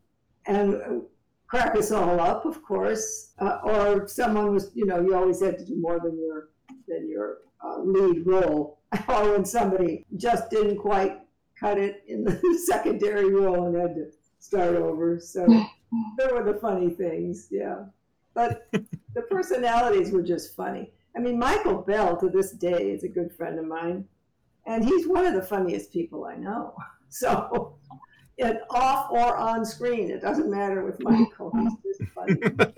and 0.46 1.02
crack 1.48 1.74
us 1.76 1.90
all 1.90 2.20
up 2.20 2.44
of 2.44 2.62
course 2.62 3.32
uh, 3.40 3.58
or 3.64 4.06
someone 4.06 4.52
was 4.52 4.70
you 4.74 4.86
know 4.86 5.00
you 5.00 5.14
always 5.14 5.42
had 5.42 5.58
to 5.58 5.64
do 5.64 5.76
more 5.76 5.98
than 5.98 6.18
your 6.18 6.50
than 6.86 7.08
your 7.08 7.38
uh, 7.62 7.80
lead 7.80 8.26
role. 8.26 8.78
Or 9.06 9.32
when 9.32 9.44
somebody 9.44 10.06
just 10.16 10.48
didn't 10.48 10.78
quite 10.78 11.18
cut 11.60 11.76
it 11.76 12.04
in 12.08 12.24
the 12.24 12.58
secondary 12.66 13.30
role 13.30 13.66
and 13.66 13.76
had 13.76 13.94
to 13.96 14.06
start 14.38 14.76
over. 14.76 15.20
So 15.20 15.46
there 16.16 16.34
were 16.34 16.42
the 16.42 16.58
funny 16.58 16.88
things 16.88 17.48
yeah. 17.50 17.84
But 18.32 18.66
the 18.72 19.22
personalities 19.30 20.10
were 20.10 20.22
just 20.22 20.56
funny. 20.56 20.90
I 21.14 21.20
mean, 21.20 21.38
Michael 21.38 21.82
Bell 21.82 22.16
to 22.16 22.30
this 22.30 22.52
day 22.52 22.92
is 22.92 23.04
a 23.04 23.08
good 23.08 23.30
friend 23.30 23.58
of 23.58 23.66
mine, 23.66 24.06
and 24.66 24.82
he's 24.82 25.06
one 25.06 25.26
of 25.26 25.34
the 25.34 25.42
funniest 25.42 25.92
people 25.92 26.24
I 26.24 26.36
know. 26.36 26.74
So, 27.10 27.78
it 28.38 28.62
off 28.70 29.10
or 29.10 29.36
on 29.36 29.64
screen, 29.64 30.10
it 30.10 30.22
doesn't 30.22 30.50
matter 30.50 30.84
with 30.84 31.00
Michael. 31.00 31.52
He's 31.54 31.98
just 31.98 32.10
funny. 32.12 32.36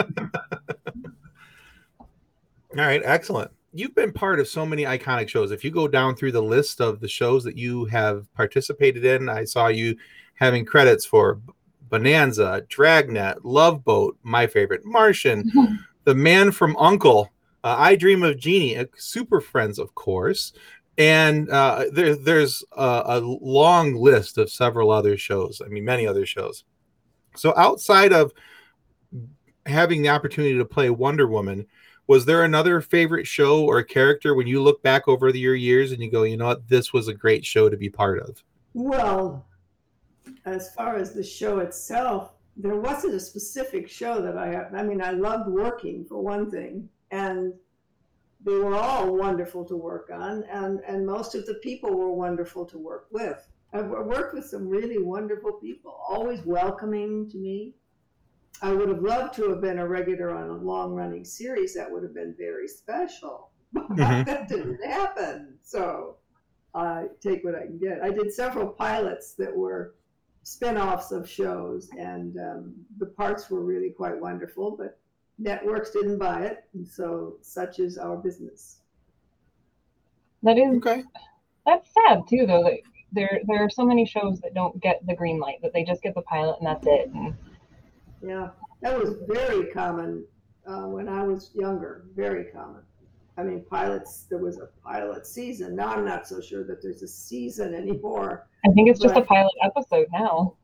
All 2.78 2.86
right, 2.86 3.02
excellent. 3.04 3.50
You've 3.72 3.94
been 3.94 4.12
part 4.12 4.40
of 4.40 4.48
so 4.48 4.64
many 4.66 4.84
iconic 4.84 5.28
shows. 5.28 5.52
If 5.52 5.64
you 5.64 5.70
go 5.70 5.86
down 5.86 6.16
through 6.16 6.32
the 6.32 6.42
list 6.42 6.80
of 6.80 7.00
the 7.00 7.08
shows 7.08 7.44
that 7.44 7.56
you 7.56 7.84
have 7.86 8.32
participated 8.34 9.04
in, 9.04 9.28
I 9.28 9.44
saw 9.44 9.68
you 9.68 9.96
having 10.34 10.64
credits 10.64 11.04
for 11.04 11.40
Bonanza, 11.88 12.64
Dragnet, 12.68 13.44
Love 13.44 13.84
Boat, 13.84 14.16
my 14.22 14.46
favorite, 14.46 14.84
Martian, 14.84 15.50
The 16.04 16.14
Man 16.14 16.50
from 16.50 16.76
Uncle, 16.78 17.30
uh, 17.62 17.76
I 17.78 17.94
Dream 17.94 18.22
of 18.22 18.38
Jeannie, 18.38 18.76
uh, 18.76 18.86
Super 18.96 19.40
Friends, 19.40 19.78
of 19.78 19.94
course, 19.94 20.52
and 21.00 21.48
uh, 21.48 21.86
there, 21.90 22.14
there's 22.14 22.62
a, 22.76 23.02
a 23.06 23.20
long 23.20 23.94
list 23.94 24.36
of 24.36 24.50
several 24.50 24.90
other 24.90 25.16
shows. 25.16 25.62
I 25.64 25.68
mean, 25.68 25.82
many 25.82 26.06
other 26.06 26.26
shows. 26.26 26.64
So 27.34 27.54
outside 27.56 28.12
of 28.12 28.32
having 29.64 30.02
the 30.02 30.10
opportunity 30.10 30.58
to 30.58 30.64
play 30.66 30.90
Wonder 30.90 31.26
Woman, 31.26 31.66
was 32.06 32.26
there 32.26 32.44
another 32.44 32.82
favorite 32.82 33.26
show 33.26 33.64
or 33.64 33.82
character 33.82 34.34
when 34.34 34.46
you 34.46 34.62
look 34.62 34.82
back 34.82 35.08
over 35.08 35.32
the, 35.32 35.38
your 35.38 35.54
years 35.54 35.92
and 35.92 36.02
you 36.02 36.10
go, 36.10 36.24
you 36.24 36.36
know 36.36 36.48
what, 36.48 36.68
this 36.68 36.92
was 36.92 37.08
a 37.08 37.14
great 37.14 37.46
show 37.46 37.70
to 37.70 37.78
be 37.78 37.88
part 37.88 38.20
of? 38.20 38.44
Well, 38.74 39.46
as 40.44 40.74
far 40.74 40.96
as 40.96 41.14
the 41.14 41.24
show 41.24 41.60
itself, 41.60 42.32
there 42.58 42.76
wasn't 42.76 43.14
a 43.14 43.20
specific 43.20 43.88
show 43.88 44.20
that 44.20 44.36
I, 44.36 44.64
I 44.76 44.82
mean, 44.82 45.00
I 45.00 45.12
loved 45.12 45.48
working 45.48 46.04
for 46.04 46.22
one 46.22 46.50
thing, 46.50 46.90
and 47.10 47.54
they 48.44 48.54
were 48.56 48.74
all 48.74 49.14
wonderful 49.16 49.64
to 49.66 49.76
work 49.76 50.10
on, 50.12 50.44
and, 50.44 50.80
and 50.86 51.06
most 51.06 51.34
of 51.34 51.46
the 51.46 51.54
people 51.62 51.94
were 51.94 52.12
wonderful 52.12 52.64
to 52.66 52.78
work 52.78 53.06
with. 53.10 53.46
I've 53.72 53.88
worked 53.88 54.34
with 54.34 54.46
some 54.46 54.66
really 54.66 54.98
wonderful 55.00 55.52
people, 55.52 55.92
always 56.08 56.40
welcoming 56.44 57.28
to 57.30 57.38
me. 57.38 57.74
I 58.62 58.72
would 58.72 58.88
have 58.88 59.02
loved 59.02 59.34
to 59.34 59.48
have 59.50 59.60
been 59.60 59.78
a 59.78 59.86
regular 59.86 60.30
on 60.34 60.48
a 60.50 60.56
long 60.56 60.92
running 60.92 61.24
series. 61.24 61.74
That 61.74 61.90
would 61.90 62.02
have 62.02 62.14
been 62.14 62.34
very 62.36 62.68
special. 62.68 63.50
Mhm. 63.76 64.26
that 64.26 64.48
didn't 64.48 64.82
happen. 64.84 65.56
So 65.62 66.16
I 66.74 67.06
take 67.20 67.44
what 67.44 67.54
I 67.54 67.66
can 67.66 67.78
get. 67.78 68.02
I 68.02 68.10
did 68.10 68.32
several 68.32 68.66
pilots 68.68 69.34
that 69.34 69.56
were 69.56 69.94
spin-offs 70.42 71.12
of 71.12 71.28
shows, 71.28 71.88
and 71.98 72.36
um, 72.38 72.74
the 72.98 73.06
parts 73.06 73.48
were 73.50 73.60
really 73.64 73.90
quite 73.90 74.20
wonderful, 74.20 74.76
but 74.76 74.98
networks 75.40 75.90
didn't 75.90 76.18
buy 76.18 76.42
it, 76.44 76.64
and 76.74 76.86
so 76.86 77.36
such 77.40 77.78
is 77.80 77.98
our 77.98 78.16
business. 78.16 78.80
That 80.42 80.58
is 80.58 80.76
Okay. 80.76 81.02
that's 81.66 81.88
sad 81.92 82.22
too, 82.28 82.46
though. 82.46 82.62
That 82.62 82.78
there 83.12 83.40
there 83.46 83.64
are 83.64 83.70
so 83.70 83.84
many 83.84 84.06
shows 84.06 84.40
that 84.40 84.54
don't 84.54 84.80
get 84.80 85.04
the 85.06 85.14
green 85.14 85.40
light; 85.40 85.60
that 85.62 85.72
they 85.72 85.82
just 85.82 86.02
get 86.02 86.14
the 86.14 86.22
pilot 86.22 86.56
and 86.60 86.66
that's 86.68 86.86
it. 86.86 87.08
And 87.08 87.34
Yeah, 88.22 88.50
that 88.82 88.98
was 88.98 89.16
very 89.26 89.66
common 89.72 90.24
uh, 90.66 90.86
when 90.86 91.08
I 91.08 91.24
was 91.24 91.50
younger. 91.54 92.04
Very 92.14 92.44
common. 92.52 92.82
I 93.36 93.42
mean, 93.42 93.64
pilots. 93.68 94.26
There 94.28 94.38
was 94.38 94.58
a 94.58 94.68
pilot 94.86 95.26
season. 95.26 95.74
Now 95.74 95.88
I'm 95.88 96.04
not 96.04 96.28
so 96.28 96.40
sure 96.40 96.64
that 96.64 96.82
there's 96.82 97.02
a 97.02 97.08
season 97.08 97.74
anymore. 97.74 98.48
I 98.66 98.70
think 98.72 98.90
it's 98.90 99.00
just 99.00 99.16
a 99.16 99.22
pilot 99.22 99.52
episode 99.64 100.06
now. 100.12 100.56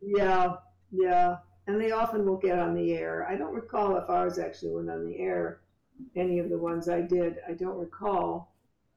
Yeah, 0.00 0.54
yeah. 0.90 1.36
And 1.66 1.80
they 1.80 1.92
often 1.92 2.26
will 2.26 2.38
get 2.38 2.58
on 2.58 2.74
the 2.74 2.92
air. 2.92 3.26
I 3.28 3.36
don't 3.36 3.54
recall 3.54 3.96
if 3.96 4.10
ours 4.10 4.38
actually 4.38 4.74
went 4.74 4.90
on 4.90 5.06
the 5.06 5.18
air, 5.18 5.60
any 6.16 6.38
of 6.38 6.50
the 6.50 6.58
ones 6.58 6.88
I 6.88 7.00
did. 7.00 7.36
I 7.48 7.52
don't 7.52 7.78
recall. 7.78 8.52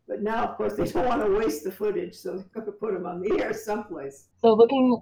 But 0.08 0.22
now, 0.22 0.44
of 0.44 0.58
course, 0.58 0.74
they 0.78 0.86
don't 0.86 1.08
want 1.08 1.24
to 1.24 1.38
waste 1.38 1.64
the 1.64 1.72
footage, 1.72 2.16
so 2.16 2.36
they're 2.36 2.46
going 2.54 2.66
to 2.66 2.72
put 2.72 2.94
them 2.94 3.06
on 3.06 3.22
the 3.22 3.40
air 3.40 3.54
someplace. 3.54 4.28
So 4.42 4.54
looking 4.54 5.00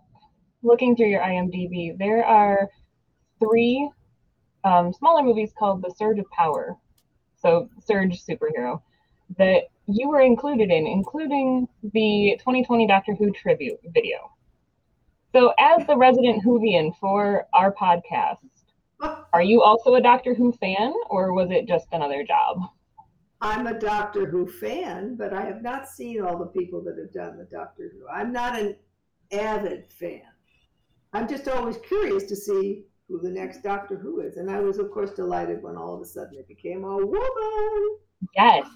looking 0.61 0.95
through 0.95 1.09
your 1.09 1.21
IMDb, 1.21 1.97
there 1.97 2.25
are 2.25 2.69
three 3.39 3.89
um, 4.63 4.93
smaller 4.93 5.21
movies 5.21 5.51
called 5.57 5.81
The 5.81 5.93
Surge 5.97 6.19
of 6.19 6.29
Power. 6.31 6.77
So 7.35 7.69
Surge 7.85 8.23
superhero 8.23 8.81
that 9.37 9.63
you 9.87 10.07
were 10.07 10.21
included 10.21 10.71
in, 10.71 10.87
including 10.87 11.67
the 11.93 12.37
2020 12.39 12.87
Doctor 12.87 13.13
Who 13.15 13.31
tribute 13.31 13.79
video. 13.93 14.31
So 15.33 15.51
as 15.59 15.85
the 15.87 15.97
resident 15.97 16.43
Whovian 16.45 16.95
for 16.99 17.47
our 17.55 17.73
podcast, 17.73 18.37
are 19.33 19.41
you 19.41 19.63
also 19.63 19.95
a 19.95 20.01
Doctor 20.01 20.35
Who 20.35 20.51
fan, 20.51 20.93
or 21.09 21.33
was 21.33 21.49
it 21.49 21.67
just 21.67 21.87
another 21.91 22.23
job? 22.23 22.69
I'm 23.41 23.65
a 23.65 23.79
Doctor 23.79 24.27
Who 24.27 24.45
fan, 24.45 25.15
but 25.15 25.33
I 25.33 25.41
have 25.41 25.63
not 25.63 25.89
seen 25.89 26.21
all 26.21 26.37
the 26.37 26.45
people 26.45 26.83
that 26.83 26.99
have 26.99 27.11
done 27.11 27.39
the 27.39 27.45
Doctor 27.45 27.91
Who. 27.91 28.07
I'm 28.07 28.31
not 28.31 28.59
an 28.59 28.75
avid 29.31 29.91
fan. 29.91 30.21
I'm 31.13 31.27
just 31.27 31.47
always 31.47 31.77
curious 31.77 32.25
to 32.25 32.35
see 32.35 32.83
who 33.07 33.19
the 33.19 33.29
next 33.29 33.63
Doctor 33.63 33.97
Who 33.97 34.21
is. 34.21 34.37
And 34.37 34.51
I 34.51 34.59
was, 34.59 34.77
of 34.77 34.91
course, 34.91 35.11
delighted 35.11 35.63
when 35.63 35.77
all 35.77 35.95
of 35.95 36.01
a 36.01 36.05
sudden 36.05 36.37
it 36.37 36.47
became 36.47 36.83
a 36.83 36.95
woman. 36.95 37.97
Yes, 38.35 38.67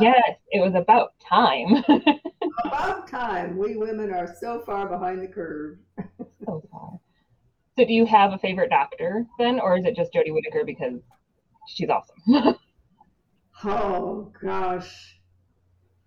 yes, 0.00 0.32
it 0.52 0.60
was 0.60 0.74
about 0.74 1.12
time. 1.20 1.84
About 2.64 3.08
time. 3.08 3.56
We 3.56 3.76
women 3.76 4.12
are 4.12 4.34
so 4.40 4.60
far 4.60 4.88
behind 4.88 5.22
the 5.22 5.28
curve. 5.28 5.78
so 6.44 6.62
far. 6.70 6.98
So 7.76 7.84
do 7.84 7.92
you 7.92 8.06
have 8.06 8.32
a 8.32 8.38
favorite 8.38 8.70
doctor 8.70 9.24
then, 9.38 9.60
or 9.60 9.76
is 9.76 9.84
it 9.84 9.94
just 9.94 10.12
Jodie 10.12 10.32
Whittaker 10.32 10.64
because 10.64 11.00
she's 11.68 11.88
awesome? 11.88 12.56
Oh 13.64 14.32
gosh. 14.40 15.18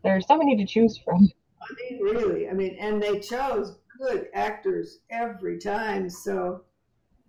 There 0.03 0.15
are 0.15 0.21
so 0.21 0.37
many 0.37 0.55
to 0.57 0.65
choose 0.65 0.97
from. 1.03 1.29
I 1.61 1.67
mean, 1.91 2.01
really. 2.01 2.49
I 2.49 2.53
mean, 2.53 2.77
and 2.79 3.01
they 3.01 3.19
chose 3.19 3.77
good 3.99 4.27
actors 4.33 4.99
every 5.09 5.59
time. 5.59 6.09
So 6.09 6.63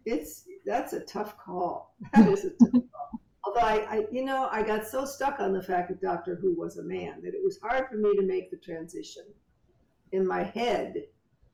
it's 0.07 0.45
that's 0.65 0.93
a 0.93 1.01
tough 1.01 1.37
call. 1.39 1.97
That 2.15 2.29
is 2.29 2.45
a 2.45 2.51
tough 2.51 2.71
call. 2.71 3.21
Although 3.55 3.67
I, 3.67 3.97
I, 3.97 4.07
you 4.11 4.25
know, 4.25 4.49
I 4.51 4.63
got 4.63 4.87
so 4.87 5.05
stuck 5.05 5.41
on 5.41 5.53
the 5.53 5.63
fact 5.63 5.89
that 5.89 6.01
Doctor 6.01 6.37
Who 6.41 6.55
was 6.55 6.79
a 6.79 6.83
man 6.83 7.21
that 7.23 7.35
it 7.35 7.41
was 7.43 7.59
hard 7.63 7.89
for 7.91 7.97
me 7.97 8.15
to 8.17 8.23
make 8.23 8.51
the 8.51 8.57
transition 8.57 9.25
in 10.13 10.27
my 10.27 10.43
head 10.43 10.95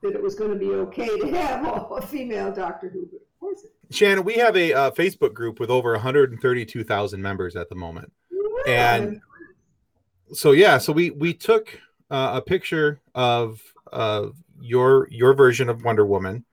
that 0.02 0.14
it 0.14 0.23
was 0.23 0.37
going 0.37 0.50
to 0.52 0.57
be 0.57 0.71
okay 0.71 1.19
to 1.19 1.28
have 1.35 1.64
a 1.90 2.00
female 2.02 2.52
Doctor 2.52 2.88
Who. 2.88 3.09
But 3.11 3.21
of 3.23 3.40
course, 3.40 3.64
it 3.64 3.73
Shannon, 3.95 4.25
we 4.25 4.35
have 4.35 4.57
a 4.57 4.73
uh, 4.73 4.90
Facebook 4.93 5.35
group 5.35 5.59
with 5.59 5.71
over 5.71 5.93
132,000 5.93 7.21
members 7.21 7.57
at 7.57 7.69
the 7.69 7.75
moment. 7.75 8.12
And 8.67 9.21
so 10.33 10.52
yeah, 10.52 10.78
so 10.78 10.93
we 10.93 11.11
we 11.11 11.33
took 11.33 11.81
uh, 12.11 12.33
a 12.35 12.43
picture 12.43 13.00
of 13.14 13.61
uh, 13.93 14.28
your 14.61 15.09
your 15.11 15.33
version 15.35 15.69
of 15.69 15.83
Wonder 15.85 16.05
Woman 16.05 16.45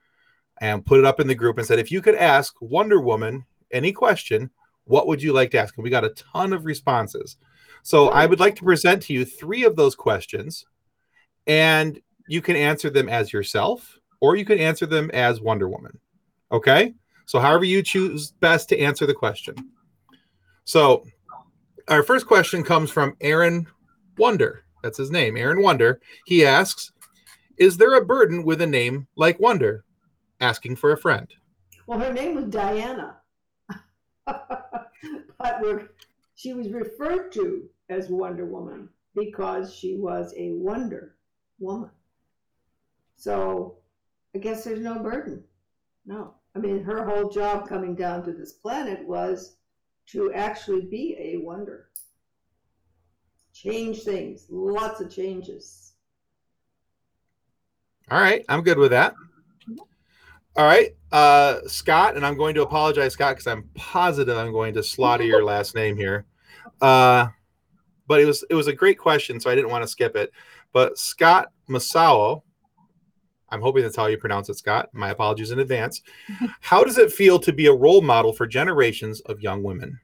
and 0.61 0.85
put 0.85 0.99
it 0.99 1.05
up 1.05 1.19
in 1.19 1.27
the 1.27 1.35
group 1.35 1.57
and 1.57 1.67
said 1.67 1.77
if 1.77 1.91
you 1.91 2.01
could 2.01 2.15
ask 2.15 2.55
Wonder 2.61 3.01
Woman 3.01 3.45
any 3.71 3.91
question, 3.91 4.49
what 4.85 5.07
would 5.07 5.21
you 5.21 5.33
like 5.33 5.51
to 5.51 5.59
ask? 5.59 5.75
And 5.77 5.83
we 5.83 5.89
got 5.89 6.05
a 6.05 6.09
ton 6.09 6.53
of 6.53 6.65
responses. 6.65 7.37
So 7.83 8.09
I 8.09 8.25
would 8.25 8.39
like 8.39 8.55
to 8.55 8.63
present 8.63 9.03
to 9.03 9.13
you 9.13 9.25
three 9.25 9.63
of 9.63 9.75
those 9.75 9.95
questions, 9.95 10.65
and 11.45 11.99
you 12.27 12.41
can 12.41 12.55
answer 12.55 12.89
them 12.89 13.09
as 13.09 13.31
yourself, 13.31 13.99
or 14.21 14.35
you 14.35 14.45
can 14.45 14.59
answer 14.59 14.85
them 14.85 15.11
as 15.13 15.41
Wonder 15.41 15.69
Woman. 15.69 15.99
Okay. 16.51 16.93
So, 17.27 17.39
however 17.39 17.65
you 17.65 17.81
choose 17.81 18.31
best 18.31 18.69
to 18.69 18.79
answer 18.79 19.05
the 19.05 19.13
question. 19.13 19.55
So, 20.63 21.05
our 21.87 22.03
first 22.03 22.27
question 22.27 22.63
comes 22.63 22.91
from 22.91 23.15
Aaron 23.21 23.67
Wonder. 24.17 24.63
That's 24.83 24.97
his 24.97 25.11
name, 25.11 25.37
Aaron 25.37 25.61
Wonder. 25.61 25.99
He 26.25 26.45
asks, 26.45 26.91
Is 27.57 27.77
there 27.77 27.95
a 27.95 28.05
burden 28.05 28.43
with 28.43 28.61
a 28.61 28.67
name 28.67 29.07
like 29.15 29.39
Wonder? 29.39 29.85
Asking 30.39 30.75
for 30.75 30.91
a 30.91 30.97
friend. 30.97 31.27
Well, 31.87 31.99
her 31.99 32.13
name 32.13 32.35
was 32.35 32.45
Diana, 32.45 33.17
but 34.25 35.61
we're, 35.61 35.89
she 36.35 36.53
was 36.53 36.69
referred 36.69 37.31
to 37.33 37.69
as 37.89 38.09
Wonder 38.09 38.45
Woman 38.45 38.89
because 39.15 39.73
she 39.73 39.95
was 39.95 40.33
a 40.37 40.51
wonder 40.51 41.15
woman. 41.59 41.89
So 43.15 43.77
I 44.35 44.39
guess 44.39 44.63
there's 44.63 44.81
no 44.81 44.99
burden. 44.99 45.43
No. 46.05 46.35
I 46.55 46.59
mean, 46.59 46.83
her 46.83 47.05
whole 47.05 47.29
job 47.29 47.67
coming 47.67 47.95
down 47.95 48.23
to 48.23 48.31
this 48.31 48.53
planet 48.53 49.05
was 49.07 49.55
to 50.07 50.31
actually 50.33 50.81
be 50.81 51.15
a 51.19 51.37
wonder. 51.37 51.89
Change 53.53 54.03
things, 54.03 54.45
lots 54.49 54.99
of 54.99 55.09
changes. 55.09 55.93
All 58.11 58.19
right, 58.19 58.45
I'm 58.49 58.61
good 58.61 58.77
with 58.77 58.91
that. 58.91 59.15
All 60.55 60.65
right, 60.65 60.95
uh, 61.15 61.65
Scott, 61.65 62.17
and 62.17 62.25
I'm 62.25 62.35
going 62.35 62.53
to 62.55 62.61
apologize, 62.61 63.13
Scott, 63.13 63.35
because 63.35 63.47
I'm 63.47 63.69
positive 63.73 64.37
I'm 64.37 64.51
going 64.51 64.73
to 64.73 64.83
slaughter 64.83 65.23
your 65.23 65.43
last 65.45 65.73
name 65.73 65.95
here. 65.95 66.25
Uh, 66.81 67.27
but 68.05 68.19
it 68.19 68.25
was 68.25 68.43
it 68.49 68.53
was 68.53 68.67
a 68.67 68.73
great 68.73 68.99
question, 68.99 69.39
so 69.39 69.49
I 69.49 69.55
didn't 69.55 69.71
want 69.71 69.81
to 69.81 69.87
skip 69.87 70.17
it. 70.17 70.31
But 70.73 70.97
Scott 70.97 71.53
Masao, 71.69 72.41
I'm 73.47 73.61
hoping 73.61 73.83
that's 73.83 73.95
how 73.95 74.07
you 74.07 74.17
pronounce 74.17 74.49
it, 74.49 74.57
Scott. 74.57 74.89
My 74.91 75.11
apologies 75.11 75.51
in 75.51 75.59
advance. 75.59 76.01
How 76.59 76.83
does 76.83 76.97
it 76.97 77.13
feel 77.13 77.39
to 77.39 77.53
be 77.53 77.67
a 77.67 77.73
role 77.73 78.01
model 78.01 78.33
for 78.33 78.45
generations 78.45 79.21
of 79.21 79.39
young 79.39 79.63
women? 79.63 79.97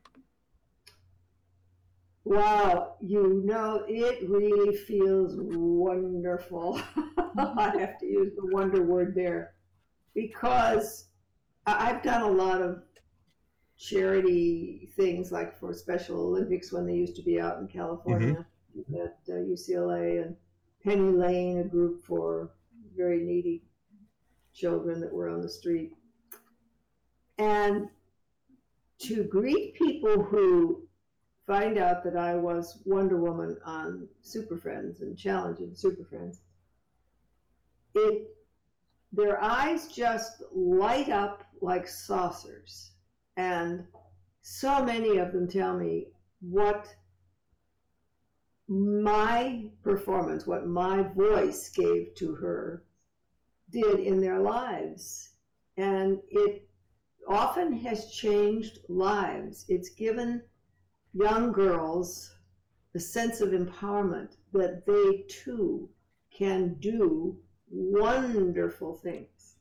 Wow, 2.23 2.95
you 3.01 3.41
know, 3.43 3.83
it 3.89 4.29
really 4.29 4.77
feels 4.77 5.33
wonderful. 5.37 6.81
I 7.37 7.75
have 7.79 7.97
to 7.99 8.05
use 8.05 8.31
the 8.37 8.47
wonder 8.55 8.83
word 8.83 9.13
there 9.13 9.55
because 10.13 11.07
I've 11.65 12.03
done 12.03 12.21
a 12.23 12.29
lot 12.29 12.61
of 12.61 12.83
charity 13.77 14.89
things 14.95 15.31
like 15.31 15.59
for 15.59 15.73
Special 15.73 16.19
Olympics 16.19 16.71
when 16.71 16.85
they 16.85 16.93
used 16.93 17.15
to 17.15 17.23
be 17.23 17.39
out 17.39 17.59
in 17.59 17.67
California 17.67 18.45
at 18.93 19.17
uh, 19.27 19.33
UCLA 19.33 20.23
and 20.23 20.35
Penny 20.83 21.11
Lane, 21.11 21.59
a 21.59 21.63
group 21.63 22.03
for 22.03 22.51
very 22.95 23.19
needy 23.19 23.63
children 24.53 24.99
that 25.01 25.11
were 25.11 25.29
on 25.29 25.41
the 25.41 25.49
street. 25.49 25.93
And 27.37 27.87
to 28.99 29.23
greet 29.23 29.73
people 29.75 30.23
who 30.23 30.83
find 31.47 31.77
out 31.77 32.03
that 32.03 32.15
I 32.15 32.35
was 32.35 32.81
Wonder 32.85 33.17
Woman 33.17 33.57
on 33.65 34.07
Super 34.21 34.57
Friends 34.57 35.01
and 35.01 35.17
challenging 35.17 35.73
Super 35.75 36.03
Friends, 36.03 36.41
it 37.95 38.35
their 39.11 39.41
eyes 39.43 39.87
just 39.87 40.43
light 40.53 41.09
up 41.09 41.43
like 41.61 41.87
saucers. 41.87 42.91
And 43.37 43.85
so 44.41 44.83
many 44.83 45.17
of 45.17 45.31
them 45.33 45.47
tell 45.47 45.77
me 45.77 46.07
what 46.39 46.87
my 48.67 49.69
performance, 49.83 50.47
what 50.47 50.65
my 50.65 51.03
voice 51.03 51.69
gave 51.69 52.15
to 52.15 52.35
her, 52.35 52.85
did 53.69 53.99
in 53.99 54.21
their 54.21 54.39
lives. 54.39 55.31
And 55.77 56.19
it 56.29 56.69
often 57.27 57.73
has 57.79 58.11
changed 58.11 58.79
lives. 58.87 59.65
It's 59.67 59.89
given 59.89 60.41
young 61.13 61.51
girls 61.51 62.33
the 62.93 62.99
sense 62.99 63.41
of 63.41 63.49
empowerment 63.49 64.35
that 64.53 64.85
they 64.85 65.25
too 65.27 65.89
can 66.31 66.75
do 66.75 67.37
wonderful 67.71 68.95
things. 68.95 69.55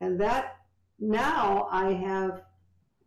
And 0.00 0.20
that 0.20 0.56
now 0.98 1.68
I 1.70 1.92
have 1.92 2.42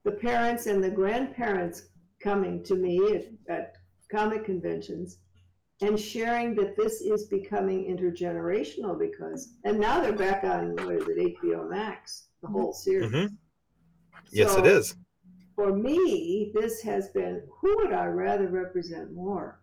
the 0.04 0.12
parents 0.12 0.66
and 0.66 0.84
the 0.84 0.90
grandparents 0.90 1.90
coming 2.22 2.64
to 2.64 2.76
me 2.76 3.00
at, 3.16 3.26
at 3.54 3.74
comic 4.12 4.46
conventions 4.46 5.20
and 5.82 6.00
sharing 6.00 6.56
that 6.56 6.76
this 6.76 7.02
is 7.02 7.28
becoming 7.28 7.86
intergenerational 7.86 8.98
because, 8.98 9.54
and 9.64 9.80
now 9.80 10.02
they're 10.02 10.14
back 10.14 10.44
on, 10.44 10.76
what 10.78 10.96
is 10.96 11.08
it, 11.08 11.38
HBO 11.44 11.70
Max, 11.70 12.30
the 12.42 12.48
whole 12.48 12.74
series. 12.74 13.12
Mhm. 13.12 13.38
Yes, 14.32 14.54
So- 14.54 14.60
it 14.60 14.66
is. 14.66 14.96
for 15.56 15.76
me, 15.76 16.52
this 16.56 16.82
has 16.82 17.10
been 17.10 17.44
who 17.62 17.76
would 17.78 17.92
I 17.94 18.06
rather 18.08 18.48
represent 18.48 19.14
more 19.14 19.62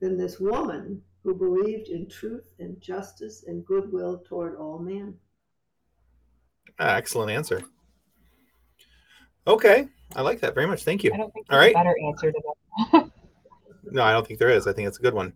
than 0.00 0.16
this 0.16 0.38
woman 0.38 1.02
who 1.22 1.34
believed 1.34 1.88
in 1.88 2.08
truth 2.08 2.48
and 2.58 2.80
justice 2.80 3.44
and 3.46 3.64
goodwill 3.64 4.22
toward 4.26 4.56
all 4.56 4.78
men? 4.78 5.14
Ah, 6.78 6.96
excellent 6.96 7.30
answer. 7.30 7.62
Okay, 9.46 9.88
I 10.14 10.22
like 10.22 10.40
that 10.40 10.54
very 10.54 10.66
much. 10.66 10.84
Thank 10.84 11.02
you. 11.02 11.12
I 11.12 11.16
don't 11.16 11.32
think 11.32 11.46
All 11.50 11.58
there's 11.58 11.74
right. 11.74 11.82
a 11.82 11.84
better 11.84 11.96
answer 12.06 12.32
to 12.32 12.42
that. 12.92 13.10
No, 13.90 14.02
I 14.02 14.12
don't 14.12 14.26
think 14.26 14.38
there 14.38 14.50
is. 14.50 14.66
I 14.66 14.72
think 14.72 14.88
it's 14.88 14.98
a 14.98 15.02
good 15.02 15.14
one. 15.14 15.32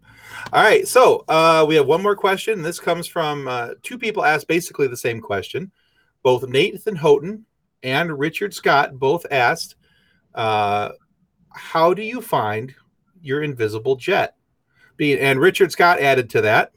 All 0.53 0.63
right. 0.63 0.87
So 0.87 1.25
uh, 1.29 1.65
we 1.67 1.75
have 1.77 1.87
one 1.87 2.03
more 2.03 2.17
question. 2.17 2.63
This 2.63 2.79
comes 2.79 3.07
from 3.07 3.49
uh, 3.49 3.71
two 3.83 3.99
people 3.99 4.25
asked 4.25 4.49
basically 4.49 4.89
the 4.89 4.97
same 4.97 5.21
question. 5.21 5.73
Both 6.23 6.47
Nathan 6.47 6.97
Houghton 6.97 7.47
and 7.83 8.19
Richard 8.19 8.55
Scott 8.55 8.99
both 8.99 9.25
asked, 9.31 9.77
uh, 10.35 10.91
How 11.51 11.95
do 11.95 12.03
you 12.03 12.21
find 12.21 12.75
your 13.23 13.43
invisible 13.43 13.97
jet? 13.97 14.37
Be- 15.03 15.19
And 15.19 15.41
Richard 15.41 15.73
Scott 15.73 15.99
added 15.99 16.31
to 16.31 16.41
that, 16.43 16.71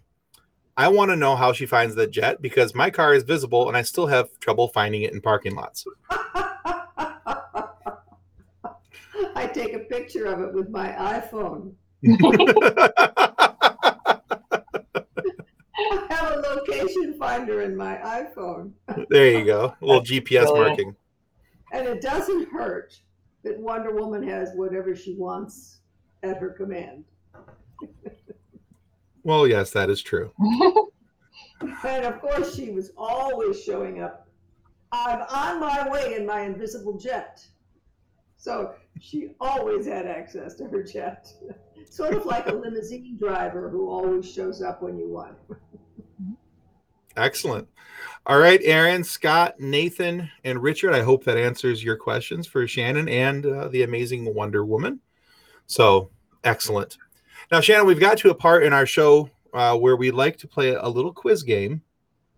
I 0.75 0.87
want 0.87 1.11
to 1.11 1.15
know 1.15 1.35
how 1.35 1.53
she 1.53 1.67
finds 1.67 1.93
the 1.93 2.07
jet 2.07 2.41
because 2.41 2.73
my 2.73 2.89
car 2.89 3.13
is 3.13 3.21
visible 3.21 3.67
and 3.67 3.77
I 3.77 3.83
still 3.83 4.07
have 4.07 4.39
trouble 4.39 4.67
finding 4.69 5.03
it 5.03 5.13
in 5.13 5.21
parking 5.21 5.53
lots. 5.53 5.85
I 9.35 9.47
take 9.53 9.75
a 9.75 9.79
picture 9.79 10.25
of 10.25 10.41
it 10.41 10.51
with 10.55 10.69
my 10.69 10.87
iPhone. 10.87 11.73
I 15.77 16.07
have 16.09 16.31
a 16.31 16.37
location 16.37 17.13
finder 17.19 17.61
in 17.61 17.77
my 17.77 17.97
iPhone. 17.97 18.71
there 19.11 19.37
you 19.37 19.45
go. 19.45 19.75
A 19.79 19.85
little 19.85 20.01
GPS 20.03 20.47
brilliant. 20.47 20.67
marking. 20.67 20.95
And 21.73 21.87
it 21.87 22.01
doesn't 22.01 22.49
hurt 22.51 22.99
that 23.43 23.59
Wonder 23.59 23.91
Woman 23.91 24.27
has 24.27 24.49
whatever 24.55 24.95
she 24.95 25.13
wants 25.13 25.81
at 26.23 26.37
her 26.37 26.49
command. 26.49 27.05
Well, 29.23 29.47
yes, 29.47 29.71
that 29.71 29.89
is 29.89 30.01
true. 30.01 30.31
And 31.83 32.05
of 32.05 32.19
course, 32.19 32.55
she 32.55 32.71
was 32.71 32.91
always 32.97 33.63
showing 33.63 34.01
up. 34.01 34.27
I'm 34.91 35.21
on 35.21 35.59
my 35.59 35.89
way 35.89 36.15
in 36.15 36.25
my 36.25 36.41
invisible 36.41 36.97
jet. 36.97 37.45
So 38.37 38.75
she 38.99 39.29
always 39.39 39.85
had 39.85 40.05
access 40.05 40.55
to 40.55 40.65
her 40.65 40.83
jet. 40.83 41.33
sort 41.89 42.13
of 42.13 42.25
like 42.25 42.47
a 42.47 42.53
limousine 42.53 43.17
driver 43.17 43.69
who 43.69 43.89
always 43.89 44.29
shows 44.29 44.61
up 44.61 44.81
when 44.81 44.97
you 44.97 45.07
want. 45.07 45.37
Excellent. 47.15 47.67
All 48.25 48.39
right, 48.39 48.59
Aaron, 48.63 49.03
Scott, 49.03 49.59
Nathan, 49.59 50.29
and 50.43 50.61
Richard. 50.61 50.93
I 50.93 51.03
hope 51.03 51.23
that 51.23 51.37
answers 51.37 51.83
your 51.83 51.95
questions 51.95 52.47
for 52.47 52.67
Shannon 52.67 53.07
and 53.07 53.45
uh, 53.45 53.67
the 53.69 53.83
amazing 53.83 54.33
Wonder 54.35 54.65
Woman. 54.65 54.99
So 55.67 56.11
Excellent. 56.45 56.99
Now, 57.51 57.61
Shannon, 57.61 57.85
we've 57.85 57.99
got 57.99 58.17
to 58.19 58.29
a 58.29 58.35
part 58.35 58.63
in 58.63 58.73
our 58.73 58.85
show 58.85 59.29
uh, 59.53 59.77
where 59.77 59.95
we 59.95 60.11
like 60.11 60.37
to 60.37 60.47
play 60.47 60.73
a 60.73 60.87
little 60.87 61.13
quiz 61.13 61.43
game. 61.43 61.81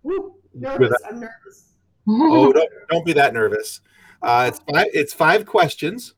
Woo, 0.03 0.35
nervous. 0.53 0.93
I'm 1.09 1.19
nervous. 1.19 1.73
Oh, 2.09 2.53
don't, 2.53 2.69
don't 2.89 3.05
be 3.05 3.13
that 3.13 3.33
nervous. 3.33 3.81
Uh, 4.21 4.49
it's 4.49 4.59
five. 4.59 4.87
It's 4.93 5.13
five 5.13 5.45
questions. 5.45 6.15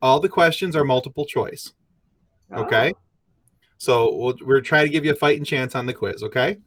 All 0.00 0.20
the 0.20 0.28
questions 0.28 0.76
are 0.76 0.84
multiple 0.84 1.24
choice. 1.24 1.72
Okay. 2.52 2.94
So 3.78 4.14
we'll, 4.14 4.36
we're 4.44 4.60
trying 4.60 4.86
to 4.86 4.90
give 4.90 5.04
you 5.04 5.12
a 5.12 5.16
fighting 5.16 5.44
chance 5.44 5.74
on 5.74 5.86
the 5.86 5.94
quiz. 5.94 6.22
Okay. 6.22 6.58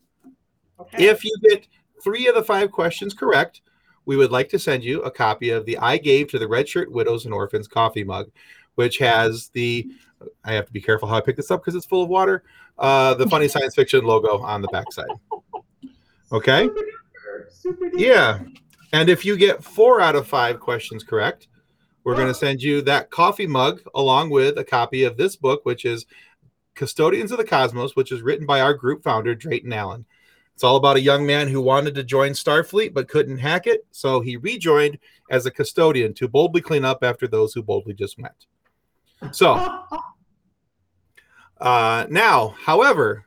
Oh, 0.80 0.84
okay. 0.84 1.08
If 1.08 1.24
you 1.24 1.36
get 1.50 1.68
three 2.04 2.28
of 2.28 2.36
the 2.36 2.44
five 2.44 2.72
questions 2.72 3.14
correct, 3.14 3.62
we 4.06 4.18
would 4.18 4.32
like 4.32 4.50
to 4.50 4.60
send 4.60 4.84
you 4.84 5.02
a 5.02 5.12
copy 5.12 5.50
of 5.50 5.66
the 5.66 5.78
I 5.78 5.98
Gave 5.98 6.30
to 6.30 6.40
the 6.40 6.48
Red 6.48 6.68
Shirt 6.68 6.92
Widows 6.92 7.26
and 7.26 7.34
Orphans 7.34 7.68
coffee 7.68 8.04
mug, 8.04 8.30
which 8.78 9.00
has 9.00 9.50
the, 9.50 9.90
I 10.46 10.54
have 10.54 10.68
to 10.68 10.72
be 10.72 10.80
careful 10.80 11.08
how 11.08 11.16
I 11.16 11.22
pick 11.22 11.36
this 11.36 11.50
up 11.50 11.62
because 11.62 11.74
it's 11.74 11.86
full 11.86 12.04
of 12.04 12.10
water, 12.10 12.44
uh, 12.78 13.16
the 13.16 13.28
funny 13.28 13.48
science 13.48 13.74
fiction 13.74 14.06
logo 14.06 14.38
on 14.38 14.62
the 14.62 14.68
backside. 14.68 15.08
Okay. 16.32 16.68
Super 16.68 16.80
duper, 16.80 17.52
super 17.52 17.86
duper. 17.90 18.00
Yeah. 18.00 18.40
And 18.94 19.10
if 19.10 19.26
you 19.26 19.36
get 19.36 19.64
four 19.64 20.00
out 20.00 20.16
of 20.16 20.28
five 20.28 20.60
questions 20.60 21.04
correct, 21.04 21.48
we're 22.04 22.16
going 22.16 22.28
to 22.30 22.36
send 22.36 22.62
you 22.62 22.82
that 22.84 23.10
coffee 23.10 23.48
mug 23.48 23.82
along 23.96 24.30
with 24.30 24.60
a 24.60 24.64
copy 24.64 25.04
of 25.06 25.18
this 25.18 25.36
book, 25.36 25.66
which 25.66 25.84
is 25.84 26.06
Custodians 26.76 27.32
of 27.32 27.40
the 27.40 27.46
Cosmos, 27.46 27.96
which 27.96 28.12
is 28.12 28.22
written 28.22 28.46
by 28.46 28.62
our 28.62 28.76
group 28.76 29.04
founder, 29.04 29.34
Drayton 29.34 29.74
Allen. 29.74 30.06
It's 30.54 30.64
all 30.64 30.76
about 30.76 30.98
a 30.98 31.02
young 31.02 31.26
man 31.26 31.48
who 31.48 31.62
wanted 31.62 31.96
to 31.96 32.04
join 32.04 32.32
Starfleet 32.32 32.94
but 32.94 33.08
couldn't 33.08 33.40
hack 33.40 33.66
it. 33.66 33.86
So 33.92 34.22
he 34.22 34.38
rejoined 34.38 35.00
as 35.30 35.46
a 35.46 35.52
custodian 35.52 36.14
to 36.16 36.28
boldly 36.28 36.62
clean 36.62 36.86
up 36.86 37.04
after 37.04 37.28
those 37.28 37.54
who 37.54 37.64
boldly 37.64 37.94
just 37.94 38.20
went. 38.20 38.48
So 39.32 39.84
uh, 41.60 42.08
now, 42.10 42.56
however, 42.60 43.26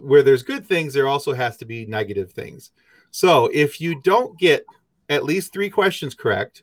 where 0.00 0.22
there's 0.22 0.42
good 0.42 0.66
things, 0.66 0.94
there 0.94 1.08
also 1.08 1.32
has 1.32 1.56
to 1.58 1.64
be 1.64 1.86
negative 1.86 2.32
things. 2.32 2.70
So 3.10 3.50
if 3.52 3.80
you 3.80 4.00
don't 4.00 4.38
get 4.38 4.64
at 5.08 5.24
least 5.24 5.52
three 5.52 5.70
questions 5.70 6.14
correct, 6.14 6.62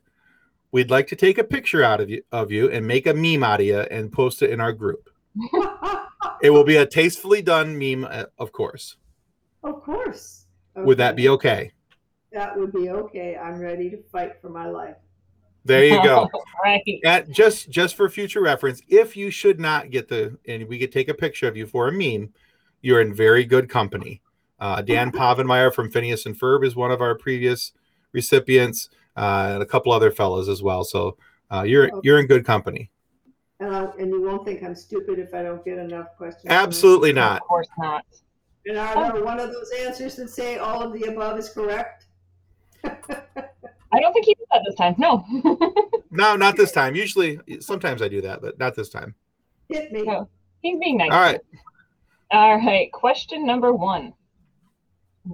we'd 0.71 0.91
like 0.91 1.07
to 1.07 1.15
take 1.15 1.37
a 1.37 1.43
picture 1.43 1.83
out 1.83 2.01
of 2.01 2.09
you 2.09 2.23
of 2.31 2.51
you 2.51 2.69
and 2.69 2.85
make 2.85 3.07
a 3.07 3.13
meme 3.13 3.43
out 3.43 3.61
of 3.61 3.65
you 3.65 3.79
and 3.79 4.11
post 4.11 4.41
it 4.41 4.49
in 4.49 4.59
our 4.59 4.73
group. 4.73 5.09
It 6.43 6.49
will 6.49 6.65
be 6.65 6.75
a 6.75 6.85
tastefully 6.85 7.41
done 7.41 7.77
meme, 7.79 8.03
uh, 8.03 8.25
of 8.37 8.51
course. 8.51 8.97
of 9.63 9.81
course. 9.81 10.45
Would 10.75 10.97
that 10.97 11.15
be 11.15 11.29
okay? 11.29 11.71
That 12.33 12.57
would 12.57 12.73
be 12.73 12.89
okay. 12.89 13.37
I'm 13.37 13.59
ready 13.61 13.89
to 13.91 14.03
fight 14.11 14.41
for 14.41 14.49
my 14.49 14.67
life. 14.67 14.97
There 15.65 15.85
you 15.85 16.03
go. 16.03 16.29
right. 16.63 16.83
And 17.05 17.33
just 17.33 17.69
just 17.69 17.95
for 17.95 18.09
future 18.09 18.41
reference, 18.41 18.81
if 18.87 19.15
you 19.15 19.29
should 19.29 19.59
not 19.59 19.89
get 19.89 20.07
the 20.07 20.37
and 20.47 20.67
we 20.67 20.77
could 20.77 20.91
take 20.91 21.09
a 21.09 21.13
picture 21.13 21.47
of 21.47 21.55
you 21.55 21.65
for 21.65 21.87
a 21.87 21.91
meme, 21.91 22.33
you're 22.81 23.01
in 23.01 23.13
very 23.13 23.45
good 23.45 23.69
company. 23.69 24.21
Uh, 24.59 24.81
Dan 24.81 25.11
Povenmire 25.13 25.73
from 25.73 25.89
Phineas 25.89 26.25
and 26.25 26.37
Ferb 26.37 26.65
is 26.65 26.75
one 26.75 26.91
of 26.91 27.01
our 27.01 27.15
previous 27.15 27.71
recipients, 28.11 28.89
uh, 29.15 29.51
and 29.53 29.63
a 29.63 29.65
couple 29.65 29.91
other 29.91 30.11
fellows 30.11 30.49
as 30.49 30.61
well. 30.61 30.83
So 30.83 31.17
uh, 31.51 31.63
you're 31.63 31.89
you're 32.03 32.19
in 32.19 32.27
good 32.27 32.45
company. 32.45 32.89
And, 33.59 33.73
I, 33.73 33.83
and 33.97 34.09
you 34.09 34.21
won't 34.21 34.45
think 34.45 34.61
I'm 34.63 34.75
stupid 34.75 35.19
if 35.19 35.33
I 35.33 35.43
don't 35.43 35.63
get 35.63 35.77
enough 35.77 36.17
questions. 36.17 36.47
Absolutely 36.47 37.13
not. 37.13 37.41
Of 37.41 37.47
course 37.47 37.67
not. 37.77 38.05
And 38.65 38.77
are 38.77 39.13
there 39.13 39.23
one 39.23 39.39
of 39.39 39.53
those 39.53 39.71
answers 39.79 40.15
that 40.17 40.29
say 40.29 40.57
all 40.57 40.81
of 40.81 40.93
the 40.93 41.03
above 41.03 41.37
is 41.39 41.49
correct? 41.49 42.05
I 43.93 43.99
don't 43.99 44.11
think 44.13 44.25
he 44.25 44.33
did 44.33 44.47
that 44.51 44.61
this 44.65 44.75
time. 44.75 44.95
No. 44.97 45.25
No, 46.15 46.35
not 46.35 46.55
this 46.55 46.71
time. 46.71 46.93
Usually, 46.95 47.39
sometimes 47.59 48.03
I 48.03 48.07
do 48.07 48.21
that, 48.21 48.39
but 48.39 48.59
not 48.59 48.75
this 48.75 48.89
time. 48.89 49.15
Hit 49.67 49.91
me. 49.91 50.03
No. 50.03 50.29
He's 50.61 50.77
being 50.79 50.97
nice. 50.97 51.11
All 51.11 51.19
right. 51.19 51.41
All 52.29 52.57
right. 52.57 52.91
Question 52.91 53.47
number 53.47 53.73
one. 53.73 54.13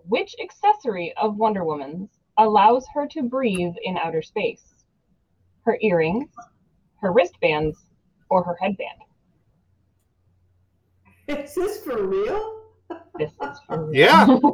Which 0.08 0.34
accessory 0.42 1.14
of 1.22 1.36
Wonder 1.36 1.66
Woman's 1.66 2.12
allows 2.38 2.86
her 2.94 3.06
to 3.08 3.24
breathe 3.24 3.74
in 3.84 3.98
outer 3.98 4.22
space? 4.22 4.64
Her 5.66 5.78
earrings, 5.82 6.30
her 7.02 7.12
wristbands, 7.12 7.78
or 8.30 8.42
her 8.46 8.56
headband? 8.62 9.02
Is 11.28 11.54
this 11.56 11.84
for 11.84 12.08
real? 12.08 12.64
This 13.18 13.32
is 13.32 13.60
for 13.68 13.86
real. 13.88 13.94
Yeah. 13.94 14.40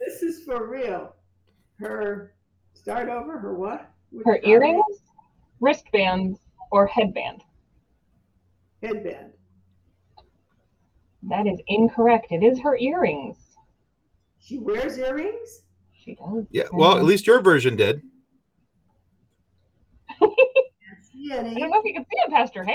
This 0.00 0.22
is 0.22 0.44
for 0.44 0.66
real. 0.66 1.14
Her 1.78 2.32
start 2.88 3.08
over. 3.10 3.38
Her 3.38 3.54
what? 3.54 3.90
Which 4.10 4.24
her 4.24 4.40
one? 4.42 4.50
earrings, 4.50 4.84
wristbands, 5.60 6.38
or 6.70 6.86
headband? 6.86 7.42
Headband. 8.82 9.32
That 11.24 11.46
is 11.46 11.60
incorrect. 11.66 12.28
It 12.30 12.42
is 12.42 12.60
her 12.60 12.78
earrings. 12.78 13.36
She 14.38 14.58
wears 14.58 14.96
earrings. 14.96 15.62
She 15.92 16.14
does. 16.14 16.46
Yeah. 16.50 16.64
Well, 16.72 16.96
at 16.96 17.04
least 17.04 17.26
your 17.26 17.42
version 17.42 17.76
did. 17.76 18.02
See 21.12 21.32
I 21.32 21.42
don't 21.42 21.70
know 21.70 21.80
if 21.80 21.84
you 21.84 21.92
can 21.94 22.04
see 22.04 22.18
it 22.24 22.30
past 22.30 22.54
her 22.54 22.64
hair. 22.64 22.74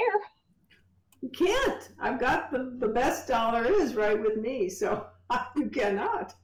You 1.21 1.29
can't. 1.29 1.89
I've 1.99 2.19
got 2.19 2.51
the, 2.51 2.75
the 2.79 2.87
best 2.87 3.27
dollar 3.27 3.65
is 3.65 3.95
right 3.95 4.19
with 4.21 4.37
me, 4.37 4.69
so 4.69 5.07
you 5.55 5.69
cannot. 5.69 6.35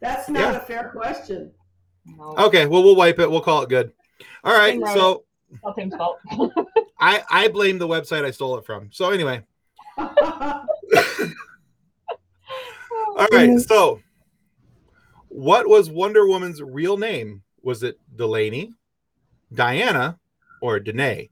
That's 0.00 0.28
not 0.28 0.52
Yeah. 0.52 0.58
a 0.58 0.60
fair 0.60 0.90
question. 0.94 1.50
No, 2.16 2.34
Okay. 2.38 2.66
Well, 2.66 2.82
we'll 2.82 2.96
wipe 2.96 3.18
it. 3.18 3.30
We'll 3.30 3.40
call 3.40 3.62
it 3.62 3.68
good. 3.68 3.92
All 4.44 4.56
right. 4.56 4.72
Tim 4.72 4.82
wrote 4.82 4.94
So 4.94 5.24
it's 5.52 5.62
not 5.64 5.76
Tim's 5.76 5.94
fault. 5.94 6.18
I 7.00 7.22
I 7.30 7.48
blame 7.48 7.78
the 7.78 7.88
website 7.88 8.24
I 8.24 8.30
stole 8.30 8.56
it 8.58 8.64
from. 8.64 8.90
So 8.92 9.10
anyway. 9.10 9.42
All 9.98 10.66
right. 13.32 13.58
So, 13.60 14.00
what 15.28 15.68
was 15.68 15.90
Wonder 15.90 16.26
Woman's 16.26 16.62
real 16.62 16.96
name? 16.96 17.42
Was 17.62 17.82
it 17.82 17.98
Delaney, 18.14 18.74
Diana, 19.52 20.18
or 20.62 20.78
Danae? 20.78 21.30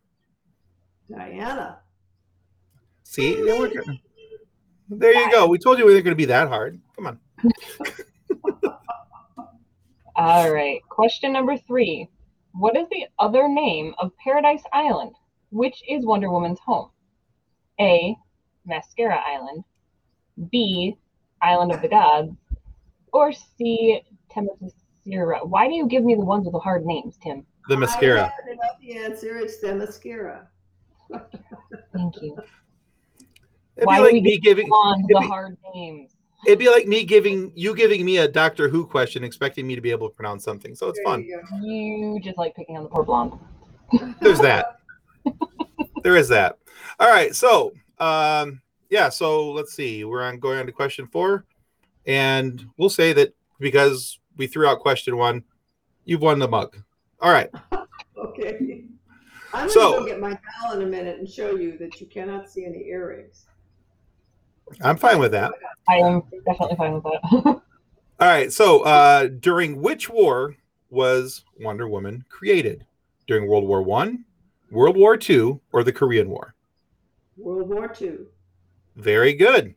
Diana. 1.08 1.78
See, 3.04 3.34
they 3.34 3.70
there 4.88 5.14
you 5.14 5.30
go. 5.30 5.46
We 5.46 5.58
told 5.58 5.78
you 5.78 5.86
we 5.86 5.92
weren't 5.92 6.04
going 6.04 6.12
to 6.12 6.16
be 6.16 6.26
that 6.26 6.48
hard. 6.48 6.80
Come 6.94 7.06
on. 7.06 7.20
All 10.16 10.50
right. 10.50 10.80
Question 10.88 11.32
number 11.32 11.56
three. 11.56 12.08
What 12.52 12.76
is 12.76 12.88
the 12.90 13.06
other 13.18 13.48
name 13.48 13.94
of 13.98 14.12
Paradise 14.22 14.62
Island, 14.72 15.12
which 15.50 15.82
is 15.88 16.06
Wonder 16.06 16.30
Woman's 16.30 16.58
home? 16.64 16.90
A. 17.80 18.16
Mascara 18.64 19.20
Island. 19.26 19.62
B. 20.50 20.96
Island 21.42 21.72
of 21.72 21.82
the 21.82 21.88
Gods. 21.88 22.32
Or 23.12 23.32
C. 23.32 24.00
Themyscira. 24.34 25.46
Why 25.46 25.68
do 25.68 25.74
you 25.74 25.86
give 25.86 26.02
me 26.04 26.14
the 26.14 26.24
ones 26.24 26.44
with 26.44 26.52
the 26.52 26.58
hard 26.58 26.84
names, 26.86 27.18
Tim? 27.22 27.44
The 27.68 27.76
mascara. 27.76 28.20
I 28.20 28.24
happen 28.24 28.56
know 28.56 28.68
the 28.80 28.96
answer. 28.96 29.36
It's 29.38 29.58
the 29.60 29.74
mascara. 29.74 30.48
Thank 31.92 32.22
you. 32.22 32.36
It'd 33.76 33.86
Why 33.86 33.98
be 34.00 34.06
do 34.08 34.12
we 34.14 34.20
me 34.22 34.30
get 34.38 34.42
giving. 34.42 34.68
on 34.68 35.02
the 35.08 35.18
be- 35.20 35.26
hard 35.26 35.56
names? 35.74 36.15
It'd 36.44 36.58
be 36.58 36.68
like 36.68 36.86
me 36.86 37.04
giving 37.04 37.50
you 37.54 37.74
giving 37.74 38.04
me 38.04 38.18
a 38.18 38.28
Doctor 38.28 38.68
Who 38.68 38.86
question, 38.86 39.24
expecting 39.24 39.66
me 39.66 39.74
to 39.74 39.80
be 39.80 39.90
able 39.90 40.08
to 40.08 40.14
pronounce 40.14 40.44
something. 40.44 40.74
So 40.74 40.88
it's 40.88 40.98
There 40.98 41.04
fun. 41.04 41.22
you. 41.24 41.40
You 41.62 42.20
just 42.20 42.36
like 42.38 42.54
picking 42.54 42.76
on 42.76 42.82
the 42.82 42.88
poor 42.88 43.02
blonde. 43.04 43.32
There's 44.20 44.40
that. 44.40 44.76
there 46.02 46.16
is 46.16 46.28
that. 46.28 46.58
All 47.00 47.08
right. 47.10 47.34
So, 47.34 47.72
um, 47.98 48.60
yeah. 48.90 49.08
So 49.08 49.50
let's 49.52 49.74
see. 49.74 50.04
We're 50.04 50.22
on 50.22 50.38
going 50.38 50.58
on 50.58 50.66
to 50.66 50.72
question 50.72 51.06
four, 51.06 51.44
and 52.06 52.64
we'll 52.76 52.90
say 52.90 53.12
that 53.14 53.34
because 53.58 54.18
we 54.36 54.46
threw 54.46 54.66
out 54.66 54.80
question 54.80 55.16
one, 55.16 55.42
you've 56.04 56.20
won 56.22 56.38
the 56.38 56.48
mug. 56.48 56.76
All 57.20 57.32
right. 57.32 57.48
Okay. 58.16 58.84
I'm 59.54 59.70
So- 59.70 59.92
gonna 59.92 60.00
go 60.02 60.06
get 60.06 60.20
my 60.20 60.38
towel 60.60 60.74
in 60.74 60.82
a 60.82 60.86
minute 60.86 61.18
and 61.18 61.28
show 61.28 61.56
you 61.56 61.78
that 61.78 62.00
you 62.00 62.06
cannot 62.06 62.50
see 62.50 62.64
any 62.66 62.84
earrings. 62.88 63.46
I'm 64.80 64.96
fine 64.96 65.18
with 65.18 65.32
that. 65.32 65.52
I 65.88 65.96
am 65.96 66.22
definitely 66.44 66.76
fine 66.76 66.94
with 66.94 67.04
that. 67.04 67.22
All 68.20 68.28
right. 68.28 68.52
So, 68.52 68.82
uh, 68.82 69.28
during 69.28 69.80
which 69.80 70.08
war 70.08 70.56
was 70.90 71.44
Wonder 71.60 71.88
Woman 71.88 72.24
created? 72.28 72.86
During 73.26 73.48
World 73.48 73.64
War 73.64 73.82
One, 73.82 74.24
World 74.70 74.96
War 74.96 75.16
Two, 75.16 75.60
or 75.72 75.82
the 75.82 75.92
Korean 75.92 76.28
War? 76.28 76.54
World 77.36 77.68
War 77.68 77.88
Two. 77.88 78.26
Very 78.96 79.34
good. 79.34 79.74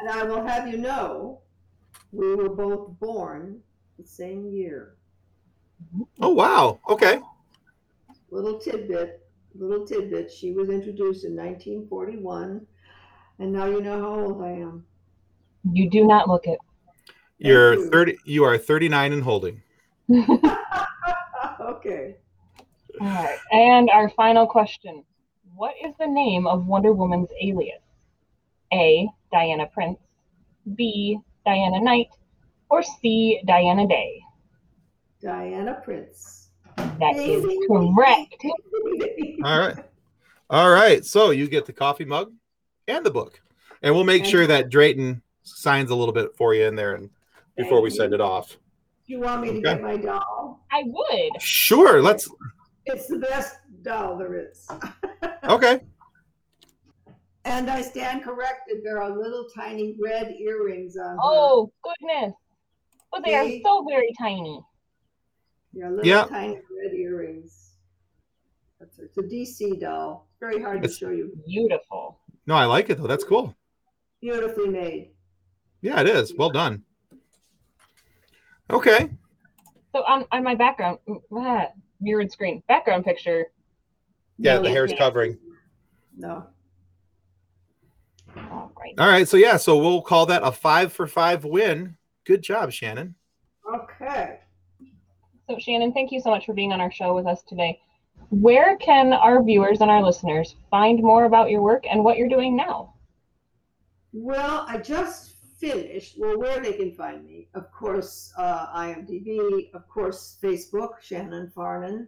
And 0.00 0.10
I 0.10 0.22
will 0.22 0.44
have 0.44 0.68
you 0.68 0.78
know, 0.78 1.40
we 2.12 2.34
were 2.34 2.48
both 2.48 2.98
born 3.00 3.60
the 3.98 4.06
same 4.06 4.46
year. 4.46 4.96
Oh 6.20 6.30
wow. 6.30 6.80
Okay. 6.88 7.20
Little 8.30 8.58
tidbit, 8.58 9.26
little 9.54 9.86
tidbit. 9.86 10.30
She 10.30 10.52
was 10.52 10.70
introduced 10.70 11.24
in 11.24 11.36
1941, 11.36 12.66
and 13.38 13.52
now 13.52 13.66
you 13.66 13.80
know 13.80 14.00
how 14.00 14.20
old 14.20 14.42
I 14.42 14.50
am. 14.50 14.84
you 15.72 15.88
do 15.90 16.04
not 16.04 16.28
look 16.28 16.46
it. 16.46 16.58
You're 17.38 17.74
you. 17.74 17.90
30. 17.90 18.18
You 18.24 18.44
are 18.44 18.56
39 18.56 19.12
and 19.12 19.22
holding. 19.22 19.62
okay. 21.60 22.16
All 23.00 23.06
right. 23.06 23.38
And 23.50 23.90
our 23.90 24.08
final 24.10 24.46
question 24.46 25.04
What 25.56 25.74
is 25.84 25.92
the 25.98 26.06
name 26.06 26.46
of 26.46 26.66
Wonder 26.66 26.92
Woman's 26.92 27.28
alias? 27.40 27.82
A. 28.72 29.08
Diana 29.32 29.66
Prince, 29.66 29.98
B. 30.76 31.18
Diana 31.44 31.80
Knight, 31.80 32.08
or 32.70 32.82
C. 32.82 33.42
Diana 33.46 33.86
Day? 33.88 34.22
Diana 35.20 35.80
Prince. 35.84 36.50
That 36.76 37.16
is 37.16 37.42
Ding, 37.42 37.48
ding, 37.48 37.94
correct. 37.94 38.44
All 39.44 39.58
right. 39.58 39.76
All 40.50 40.70
right. 40.70 41.04
So 41.04 41.30
you 41.30 41.48
get 41.48 41.66
the 41.66 41.72
coffee 41.72 42.04
mug 42.04 42.32
and 42.92 43.04
the 43.06 43.10
book. 43.10 43.40
And 43.82 43.94
we'll 43.94 44.04
make 44.04 44.22
And- 44.22 44.30
sure 44.30 44.46
that 44.46 44.68
Drayton 44.70 45.22
signs 45.42 45.90
a 45.90 45.94
little 45.94 46.14
bit 46.14 46.36
for 46.36 46.54
you 46.54 46.64
in 46.66 46.76
there 46.76 46.94
and 46.94 47.10
before 47.56 47.80
we 47.80 47.90
send 47.90 48.10
you. 48.12 48.14
it 48.16 48.20
off. 48.20 48.56
You 49.06 49.20
want 49.20 49.42
me 49.42 49.48
to 49.48 49.54
Okay. 49.54 49.62
get 49.62 49.82
my 49.82 49.96
doll? 49.96 50.64
I 50.70 50.84
would. 50.86 51.42
Sure. 51.42 52.00
Let's 52.00 52.28
It's 52.86 53.06
the 53.08 53.18
best 53.18 53.56
doll 53.82 54.16
there 54.16 54.34
is. 54.50 54.66
okay. 55.44 55.80
And 57.44 57.68
I 57.68 57.82
stand 57.82 58.22
corrected. 58.22 58.78
There 58.84 59.02
are 59.02 59.10
little 59.10 59.46
tiny 59.54 59.96
red 60.00 60.32
earrings 60.38 60.96
on 60.96 61.16
her. 61.16 61.18
Oh, 61.22 61.72
goodness. 61.82 62.34
But 63.10 63.24
they 63.24 63.34
are 63.34 63.48
so 63.64 63.84
very 63.88 64.12
tiny. 64.18 64.60
Yeah, 65.72 65.88
little 65.90 66.06
Yeah. 66.06 66.24
tiny 66.24 66.54
red 66.54 66.94
earrings. 66.94 67.72
That's 68.78 68.98
it's 68.98 69.18
a 69.18 69.22
DC 69.22 69.76
doll. 69.80 70.28
It's 70.30 70.40
Very 70.40 70.62
hard 70.62 70.78
It's- 70.78 70.98
to 70.98 71.04
show 71.06 71.10
you. 71.10 71.32
Beautiful. 71.46 72.20
No, 72.46 72.54
I 72.54 72.64
like 72.64 72.90
it 72.90 72.98
though. 72.98 73.06
That's 73.06 73.24
cool. 73.24 73.56
Beautifully 74.20 74.68
made. 74.68 75.10
Yeah, 75.80 76.00
it 76.00 76.08
is. 76.08 76.34
Well 76.34 76.50
done. 76.50 76.82
Okay. 78.70 79.10
So 79.92 80.02
on, 80.04 80.24
on 80.32 80.42
my 80.42 80.54
background, 80.54 80.98
ah, 81.34 81.66
mirrored 82.00 82.32
screen, 82.32 82.62
background 82.68 83.04
picture. 83.04 83.46
Yeah, 84.38 84.56
No, 84.56 84.62
the 84.62 84.70
hair's 84.70 84.90
yes. 84.90 84.98
covering. 84.98 85.38
No. 86.16 86.46
All 88.36 88.72
right. 88.78 88.94
All 88.98 89.08
right. 89.08 89.28
So 89.28 89.36
yeah, 89.36 89.56
so 89.56 89.76
we'll 89.78 90.02
call 90.02 90.26
that 90.26 90.42
a 90.42 90.52
five 90.52 90.92
for 90.92 91.06
five 91.06 91.44
win. 91.44 91.96
Good 92.24 92.42
job, 92.42 92.72
Shannon. 92.72 93.14
Okay. 93.74 94.38
So 95.48 95.58
Shannon, 95.58 95.92
thank 95.92 96.12
you 96.12 96.20
so 96.20 96.30
much 96.30 96.46
for 96.46 96.54
being 96.54 96.72
on 96.72 96.80
our 96.80 96.90
show 96.92 97.14
with 97.14 97.26
us 97.26 97.42
today. 97.42 97.80
Where 98.32 98.78
can 98.78 99.12
our 99.12 99.44
viewers 99.44 99.82
and 99.82 99.90
our 99.90 100.02
listeners 100.02 100.56
find 100.70 101.02
more 101.02 101.26
about 101.26 101.50
your 101.50 101.60
work 101.60 101.84
and 101.86 102.02
what 102.02 102.16
you're 102.16 102.30
doing 102.30 102.56
now? 102.56 102.94
Well, 104.14 104.64
I 104.66 104.78
just 104.78 105.34
finished. 105.60 106.14
Well, 106.18 106.38
where 106.38 106.58
they 106.58 106.72
can 106.72 106.92
find 106.92 107.26
me, 107.26 107.48
of 107.52 107.70
course, 107.70 108.32
uh, 108.38 108.74
IMDb, 108.74 109.70
of 109.74 109.86
course, 109.86 110.38
Facebook, 110.42 111.02
Shannon 111.02 111.52
Farnon, 111.54 112.06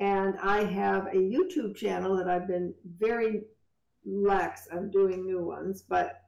and 0.00 0.36
I 0.42 0.64
have 0.64 1.06
a 1.06 1.16
YouTube 1.16 1.74
channel 1.74 2.14
that 2.18 2.28
I've 2.28 2.46
been 2.46 2.74
very 2.98 3.44
lax 4.04 4.68
on 4.70 4.90
doing 4.90 5.24
new 5.24 5.42
ones, 5.42 5.80
but 5.80 6.20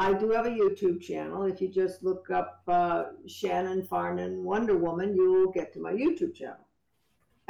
I 0.00 0.14
do 0.14 0.30
have 0.30 0.46
a 0.46 0.50
YouTube 0.50 1.00
channel. 1.00 1.44
If 1.44 1.60
you 1.60 1.68
just 1.68 2.02
look 2.02 2.28
up 2.32 2.62
uh, 2.66 3.04
Shannon 3.28 3.86
Farnon 3.86 4.42
Wonder 4.42 4.76
Woman, 4.76 5.14
you 5.14 5.32
will 5.32 5.52
get 5.52 5.72
to 5.74 5.80
my 5.80 5.92
YouTube 5.92 6.34
channel. 6.34 6.66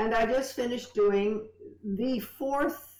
And 0.01 0.15
I 0.15 0.25
just 0.25 0.57
finished 0.57 0.95
doing 0.95 1.47
the 1.85 2.21
fourth 2.21 2.97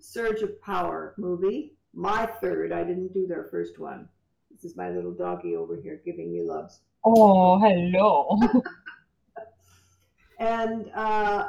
Surge 0.00 0.42
of 0.42 0.60
Power 0.60 1.14
movie, 1.16 1.74
my 1.94 2.26
third. 2.26 2.72
I 2.72 2.82
didn't 2.82 3.14
do 3.14 3.28
their 3.28 3.44
first 3.52 3.78
one. 3.78 4.08
This 4.50 4.64
is 4.64 4.76
my 4.76 4.90
little 4.90 5.12
doggy 5.12 5.54
over 5.54 5.76
here 5.80 6.02
giving 6.04 6.32
me 6.32 6.42
loves. 6.42 6.80
Oh, 7.04 7.56
hello. 7.60 8.36
And 10.40 10.90
uh, 10.94 11.48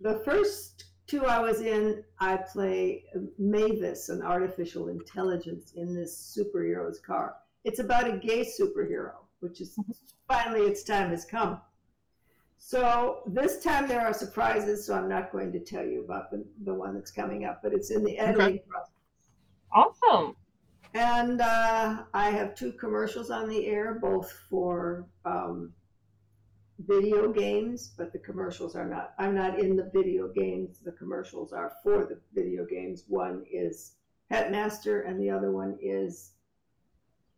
the 0.00 0.18
first 0.24 0.84
two 1.06 1.26
I 1.26 1.38
was 1.38 1.60
in, 1.60 2.02
I 2.18 2.38
play 2.38 3.04
Mavis, 3.38 4.08
an 4.08 4.22
artificial 4.22 4.88
intelligence 4.88 5.74
in 5.76 5.94
this 5.94 6.36
superhero's 6.36 6.98
car. 6.98 7.36
It's 7.64 7.80
about 7.80 8.08
a 8.08 8.16
gay 8.16 8.44
superhero, 8.44 9.12
which 9.40 9.60
is 9.60 9.78
finally 10.26 10.62
its 10.62 10.82
time 10.82 11.10
has 11.10 11.26
come. 11.26 11.60
So 12.66 13.20
this 13.26 13.62
time 13.62 13.86
there 13.86 14.00
are 14.00 14.14
surprises, 14.14 14.86
so 14.86 14.94
I'm 14.94 15.06
not 15.06 15.30
going 15.30 15.52
to 15.52 15.60
tell 15.60 15.84
you 15.84 16.02
about 16.02 16.30
the, 16.30 16.46
the 16.64 16.72
one 16.72 16.94
that's 16.94 17.10
coming 17.10 17.44
up, 17.44 17.60
but 17.62 17.74
it's 17.74 17.90
in 17.90 18.02
the 18.02 18.18
editing 18.18 18.60
process. 18.66 18.90
awesome. 19.70 20.34
And 20.94 21.42
uh, 21.42 22.04
I 22.14 22.30
have 22.30 22.54
two 22.54 22.72
commercials 22.72 23.30
on 23.30 23.50
the 23.50 23.66
air, 23.66 23.98
both 24.00 24.32
for 24.48 25.04
um, 25.26 25.74
video 26.78 27.30
games, 27.30 27.92
but 27.98 28.14
the 28.14 28.18
commercials 28.18 28.74
are 28.74 28.88
not, 28.88 29.12
I'm 29.18 29.34
not 29.34 29.58
in 29.58 29.76
the 29.76 29.90
video 29.92 30.28
games. 30.28 30.78
The 30.82 30.92
commercials 30.92 31.52
are 31.52 31.70
for 31.82 32.06
the 32.06 32.18
video 32.32 32.64
games. 32.64 33.04
One 33.08 33.44
is 33.52 33.96
Headmaster, 34.30 35.02
and 35.02 35.20
the 35.20 35.28
other 35.28 35.52
one 35.52 35.76
is 35.82 36.30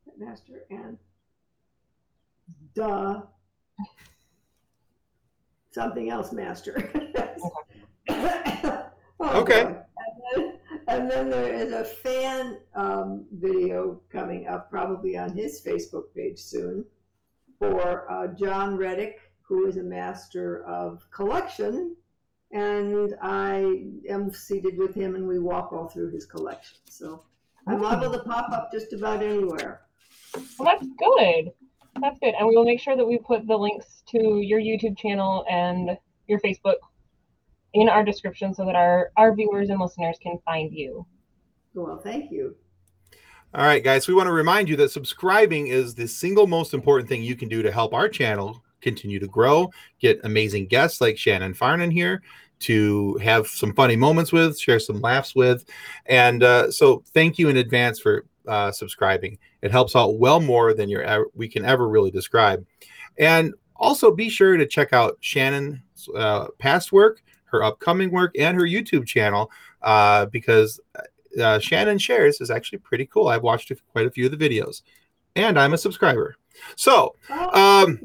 Headmaster 0.04 0.66
and 0.70 0.98
duh, 2.76 3.22
something 5.76 6.10
else, 6.10 6.32
Master. 6.32 6.74
Oh, 9.18 9.40
Okay. 9.40 9.64
boy. 9.64 9.76
And 10.04 10.20
then, 10.26 10.58
and 10.88 11.10
then 11.10 11.30
there 11.30 11.52
is 11.54 11.72
a 11.72 11.84
fan 11.84 12.58
um, 12.74 13.24
video 13.32 14.00
coming 14.12 14.46
up, 14.46 14.70
probably 14.70 15.16
on 15.16 15.34
his 15.34 15.62
Facebook 15.66 16.12
page 16.14 16.38
soon, 16.38 16.84
for 17.58 18.10
uh, 18.10 18.26
John 18.42 18.76
Reddick, 18.76 19.16
who 19.40 19.66
is 19.66 19.78
a 19.78 19.82
master 19.82 20.62
of 20.64 21.02
collection. 21.10 21.96
And 22.52 23.14
I 23.22 23.86
am 24.08 24.30
seated 24.32 24.76
with 24.76 24.94
him, 24.94 25.14
and 25.14 25.26
we 25.26 25.38
walk 25.38 25.72
all 25.72 25.88
through 25.88 26.10
his 26.10 26.26
collection. 26.26 26.76
So 26.90 27.24
I'm 27.66 27.80
liable 27.80 28.12
to 28.12 28.18
pop 28.20 28.52
up 28.52 28.70
just 28.70 28.92
about 28.92 29.22
anywhere. 29.22 29.80
Well, 30.58 30.68
that's 30.72 30.86
good. 30.98 31.52
That's 32.00 32.18
good. 32.18 32.34
And 32.38 32.46
we 32.48 32.56
will 32.56 32.64
make 32.64 32.80
sure 32.80 32.96
that 32.96 33.06
we 33.06 33.18
put 33.18 33.46
the 33.46 33.56
links 33.56 34.02
to 34.08 34.40
your 34.40 34.60
YouTube 34.60 34.98
channel 34.98 35.44
and 35.50 35.96
your 36.26 36.40
Facebook 36.40 36.76
in 37.74 37.88
our 37.88 38.04
description 38.04 38.54
so 38.54 38.64
that 38.64 38.74
our, 38.74 39.10
our 39.16 39.34
viewers 39.34 39.70
and 39.70 39.80
listeners 39.80 40.16
can 40.22 40.38
find 40.44 40.72
you. 40.72 41.06
Well, 41.74 41.98
thank 41.98 42.30
you. 42.30 42.56
All 43.54 43.64
right, 43.64 43.82
guys. 43.82 44.08
We 44.08 44.14
want 44.14 44.26
to 44.26 44.32
remind 44.32 44.68
you 44.68 44.76
that 44.76 44.90
subscribing 44.90 45.68
is 45.68 45.94
the 45.94 46.08
single 46.08 46.46
most 46.46 46.74
important 46.74 47.08
thing 47.08 47.22
you 47.22 47.36
can 47.36 47.48
do 47.48 47.62
to 47.62 47.70
help 47.70 47.94
our 47.94 48.08
channel 48.08 48.62
continue 48.80 49.18
to 49.18 49.26
grow, 49.26 49.70
get 50.00 50.20
amazing 50.24 50.66
guests 50.66 51.00
like 51.00 51.18
Shannon 51.18 51.54
Farnon 51.54 51.92
here 51.92 52.22
to 52.58 53.16
have 53.16 53.46
some 53.46 53.74
funny 53.74 53.96
moments 53.96 54.32
with, 54.32 54.58
share 54.58 54.78
some 54.78 55.00
laughs 55.00 55.34
with. 55.34 55.64
And 56.06 56.42
uh, 56.42 56.70
so 56.70 57.02
thank 57.12 57.38
you 57.38 57.48
in 57.48 57.56
advance 57.56 57.98
for 57.98 58.24
uh, 58.46 58.70
subscribing. 58.72 59.38
It 59.62 59.70
helps 59.70 59.96
out 59.96 60.18
well 60.18 60.40
more 60.40 60.74
than 60.74 60.88
you're 60.88 61.02
ever, 61.02 61.26
we 61.34 61.48
can 61.48 61.64
ever 61.64 61.88
really 61.88 62.10
describe. 62.10 62.64
And 63.18 63.54
also 63.76 64.14
be 64.14 64.28
sure 64.28 64.56
to 64.56 64.66
check 64.66 64.92
out 64.92 65.18
Shannon's 65.20 65.80
uh, 66.14 66.48
past 66.58 66.92
work, 66.92 67.22
her 67.46 67.62
upcoming 67.62 68.10
work, 68.10 68.34
and 68.38 68.56
her 68.56 68.64
YouTube 68.66 69.06
channel 69.06 69.50
uh, 69.82 70.26
because 70.26 70.80
uh, 71.40 71.58
Shannon 71.58 71.98
shares 71.98 72.40
is 72.40 72.50
actually 72.50 72.78
pretty 72.78 73.06
cool. 73.06 73.28
I've 73.28 73.42
watched 73.42 73.72
quite 73.92 74.06
a 74.06 74.10
few 74.10 74.26
of 74.26 74.36
the 74.36 74.48
videos, 74.48 74.82
and 75.34 75.58
I'm 75.58 75.74
a 75.74 75.78
subscriber. 75.78 76.36
So, 76.76 77.14
Oh, 77.30 77.82
Um, 77.84 78.00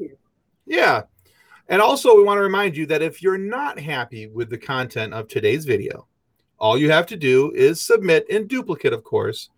yeah. 0.66 1.02
And 1.68 1.80
also, 1.80 2.14
we 2.16 2.22
want 2.22 2.38
to 2.38 2.42
remind 2.42 2.76
you 2.76 2.86
that 2.86 3.02
if 3.02 3.22
you're 3.22 3.38
not 3.38 3.78
happy 3.78 4.26
with 4.26 4.50
the 4.50 4.58
content 4.58 5.14
of 5.14 5.28
today's 5.28 5.64
video, 5.64 6.06
all 6.58 6.76
you 6.76 6.90
have 6.90 7.06
to 7.06 7.16
do 7.16 7.50
is 7.52 7.80
submit 7.80 8.28
in 8.28 8.46
duplicate, 8.46 8.92
of 8.92 9.04
course, 9.04 9.48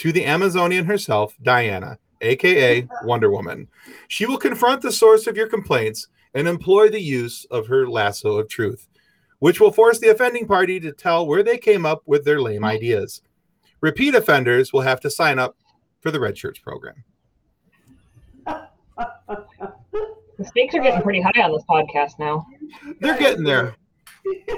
to 0.00 0.12
the 0.12 0.24
Amazonian 0.24 0.86
herself, 0.86 1.36
Diana, 1.42 1.98
aka 2.22 2.88
Wonder 3.04 3.30
Woman. 3.30 3.68
She 4.08 4.24
will 4.24 4.38
confront 4.38 4.80
the 4.80 4.90
source 4.90 5.26
of 5.26 5.36
your 5.36 5.46
complaints 5.46 6.08
and 6.32 6.48
employ 6.48 6.88
the 6.88 7.02
use 7.02 7.44
of 7.50 7.66
her 7.66 7.86
lasso 7.86 8.38
of 8.38 8.48
truth, 8.48 8.88
which 9.40 9.60
will 9.60 9.70
force 9.70 9.98
the 9.98 10.08
offending 10.08 10.46
party 10.46 10.80
to 10.80 10.92
tell 10.92 11.26
where 11.26 11.42
they 11.42 11.58
came 11.58 11.84
up 11.84 12.00
with 12.06 12.24
their 12.24 12.40
lame 12.40 12.64
ideas. 12.64 13.20
Repeat 13.82 14.14
offenders 14.14 14.72
will 14.72 14.80
have 14.80 15.00
to 15.00 15.10
sign 15.10 15.38
up 15.38 15.54
for 16.00 16.10
the 16.10 16.18
Red 16.18 16.38
Shirts 16.38 16.60
program. 16.60 17.04
The 18.46 20.44
stakes 20.46 20.74
are 20.74 20.80
getting 20.80 21.02
pretty 21.02 21.20
high 21.20 21.42
on 21.42 21.52
this 21.52 21.64
podcast 21.68 22.18
now. 22.18 22.46
They're 23.00 23.18
getting 23.18 23.44
there. 23.44 23.76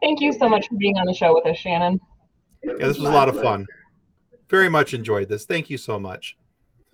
Thank 0.00 0.20
you 0.20 0.32
so 0.32 0.48
much 0.48 0.68
for 0.68 0.76
being 0.76 0.96
on 0.96 1.06
the 1.06 1.14
show 1.14 1.34
with 1.34 1.44
us, 1.46 1.58
Shannon. 1.58 2.00
Yeah, 2.62 2.74
this 2.74 2.98
was 2.98 3.08
a 3.08 3.12
lot 3.12 3.28
of 3.28 3.40
fun. 3.40 3.66
Very 4.50 4.68
much 4.68 4.94
enjoyed 4.94 5.28
this. 5.28 5.46
Thank 5.46 5.70
you 5.70 5.78
so 5.78 5.98
much. 5.98 6.36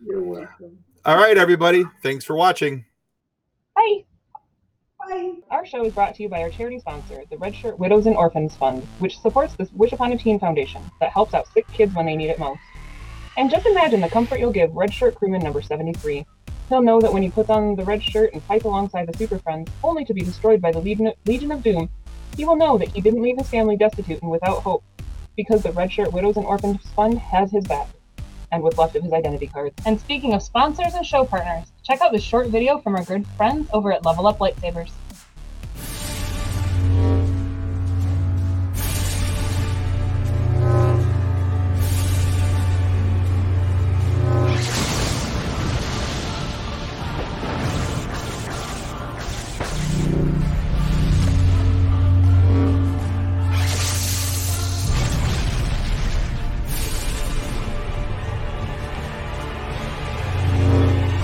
You're 0.04 0.22
welcome. 0.22 0.78
All 1.06 1.16
right, 1.16 1.38
everybody. 1.38 1.84
Thanks 2.02 2.24
for 2.24 2.36
watching. 2.36 2.84
Bye. 3.74 4.04
Bye. 4.98 5.32
Our 5.50 5.64
show 5.64 5.84
is 5.84 5.94
brought 5.94 6.14
to 6.16 6.22
you 6.22 6.28
by 6.28 6.42
our 6.42 6.50
charity 6.50 6.78
sponsor, 6.80 7.22
the 7.30 7.38
Red 7.38 7.54
Shirt 7.54 7.78
Widows 7.78 8.06
and 8.06 8.14
Orphans 8.14 8.54
Fund, 8.54 8.82
which 8.98 9.18
supports 9.20 9.54
the 9.56 9.68
Wish 9.72 9.92
Upon 9.92 10.12
a 10.12 10.18
Teen 10.18 10.38
Foundation 10.38 10.82
that 11.00 11.10
helps 11.10 11.32
out 11.32 11.46
sick 11.54 11.66
kids 11.72 11.94
when 11.94 12.04
they 12.04 12.14
need 12.16 12.28
it 12.28 12.38
most. 12.38 12.60
And 13.38 13.50
just 13.50 13.66
imagine 13.66 14.00
the 14.00 14.08
comfort 14.08 14.38
you'll 14.38 14.52
give 14.52 14.74
Red 14.74 14.92
Shirt 14.92 15.14
crewman 15.14 15.42
number 15.42 15.62
73. 15.62 16.26
He'll 16.68 16.82
know 16.82 17.00
that 17.00 17.12
when 17.12 17.22
he 17.22 17.30
puts 17.30 17.48
on 17.48 17.76
the 17.76 17.84
red 17.84 18.02
shirt 18.02 18.32
and 18.32 18.42
fights 18.42 18.64
alongside 18.64 19.06
the 19.06 19.16
Super 19.16 19.38
Friends, 19.38 19.70
only 19.84 20.04
to 20.04 20.12
be 20.12 20.22
destroyed 20.22 20.60
by 20.60 20.72
the 20.72 20.80
Legion 20.80 21.12
Legion 21.24 21.52
of 21.52 21.62
Doom, 21.62 21.88
he 22.36 22.44
will 22.44 22.56
know 22.56 22.76
that 22.76 22.88
he 22.88 23.00
didn't 23.00 23.22
leave 23.22 23.38
his 23.38 23.48
family 23.48 23.76
destitute 23.76 24.20
and 24.20 24.30
without 24.30 24.62
hope. 24.62 24.82
Because 25.36 25.62
the 25.62 25.70
Redshirt 25.70 26.12
Widows 26.12 26.36
and 26.36 26.46
Orphans 26.46 26.82
Fund 26.94 27.18
has 27.18 27.50
his 27.50 27.64
back 27.66 27.88
and 28.52 28.62
what's 28.62 28.78
left 28.78 28.96
of 28.96 29.02
his 29.02 29.12
identity 29.12 29.46
cards. 29.46 29.74
And 29.84 30.00
speaking 30.00 30.32
of 30.34 30.42
sponsors 30.42 30.94
and 30.94 31.04
show 31.04 31.24
partners, 31.24 31.72
check 31.82 32.00
out 32.00 32.12
this 32.12 32.22
short 32.22 32.48
video 32.48 32.78
from 32.78 32.96
our 32.96 33.04
good 33.04 33.26
friends 33.36 33.68
over 33.72 33.92
at 33.92 34.04
Level 34.04 34.26
Up 34.26 34.38
Lightsabers. 34.38 34.90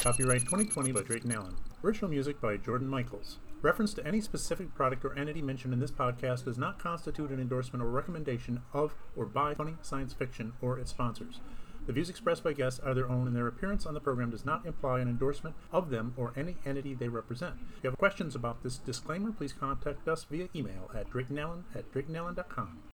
Copyright 0.00 0.40
2020 0.40 0.92
by 0.92 1.02
Drayton 1.02 1.30
Allen. 1.30 1.54
Original 1.84 2.10
music 2.10 2.40
by 2.40 2.56
Jordan 2.56 2.88
Michaels. 2.88 3.36
Reference 3.60 3.92
to 3.92 4.06
any 4.06 4.22
specific 4.22 4.74
product 4.74 5.04
or 5.04 5.14
entity 5.14 5.42
mentioned 5.42 5.74
in 5.74 5.78
this 5.78 5.90
podcast 5.90 6.46
does 6.46 6.56
not 6.56 6.78
constitute 6.78 7.28
an 7.28 7.38
endorsement 7.38 7.84
or 7.84 7.90
recommendation 7.90 8.62
of 8.72 8.94
or 9.14 9.26
by 9.26 9.52
Funny 9.52 9.74
Science 9.82 10.14
Fiction 10.14 10.54
or 10.62 10.78
its 10.78 10.90
sponsors. 10.90 11.40
The 11.86 11.92
views 11.92 12.08
expressed 12.08 12.42
by 12.42 12.54
guests 12.54 12.80
are 12.80 12.94
their 12.94 13.10
own, 13.10 13.26
and 13.26 13.36
their 13.36 13.46
appearance 13.46 13.84
on 13.84 13.92
the 13.92 14.00
program 14.00 14.30
does 14.30 14.46
not 14.46 14.64
imply 14.64 15.00
an 15.00 15.08
endorsement 15.08 15.54
of 15.70 15.90
them 15.90 16.14
or 16.16 16.32
any 16.34 16.56
entity 16.64 16.94
they 16.94 17.08
represent. 17.08 17.56
If 17.76 17.84
you 17.84 17.90
have 17.90 17.98
questions 17.98 18.34
about 18.34 18.62
this 18.62 18.78
disclaimer, 18.78 19.32
please 19.32 19.52
contact 19.52 20.08
us 20.08 20.24
via 20.24 20.48
email 20.56 20.90
at 20.94 21.10
draytonallen 21.10 21.64
at 21.74 21.92
draytonallen.com. 21.92 22.84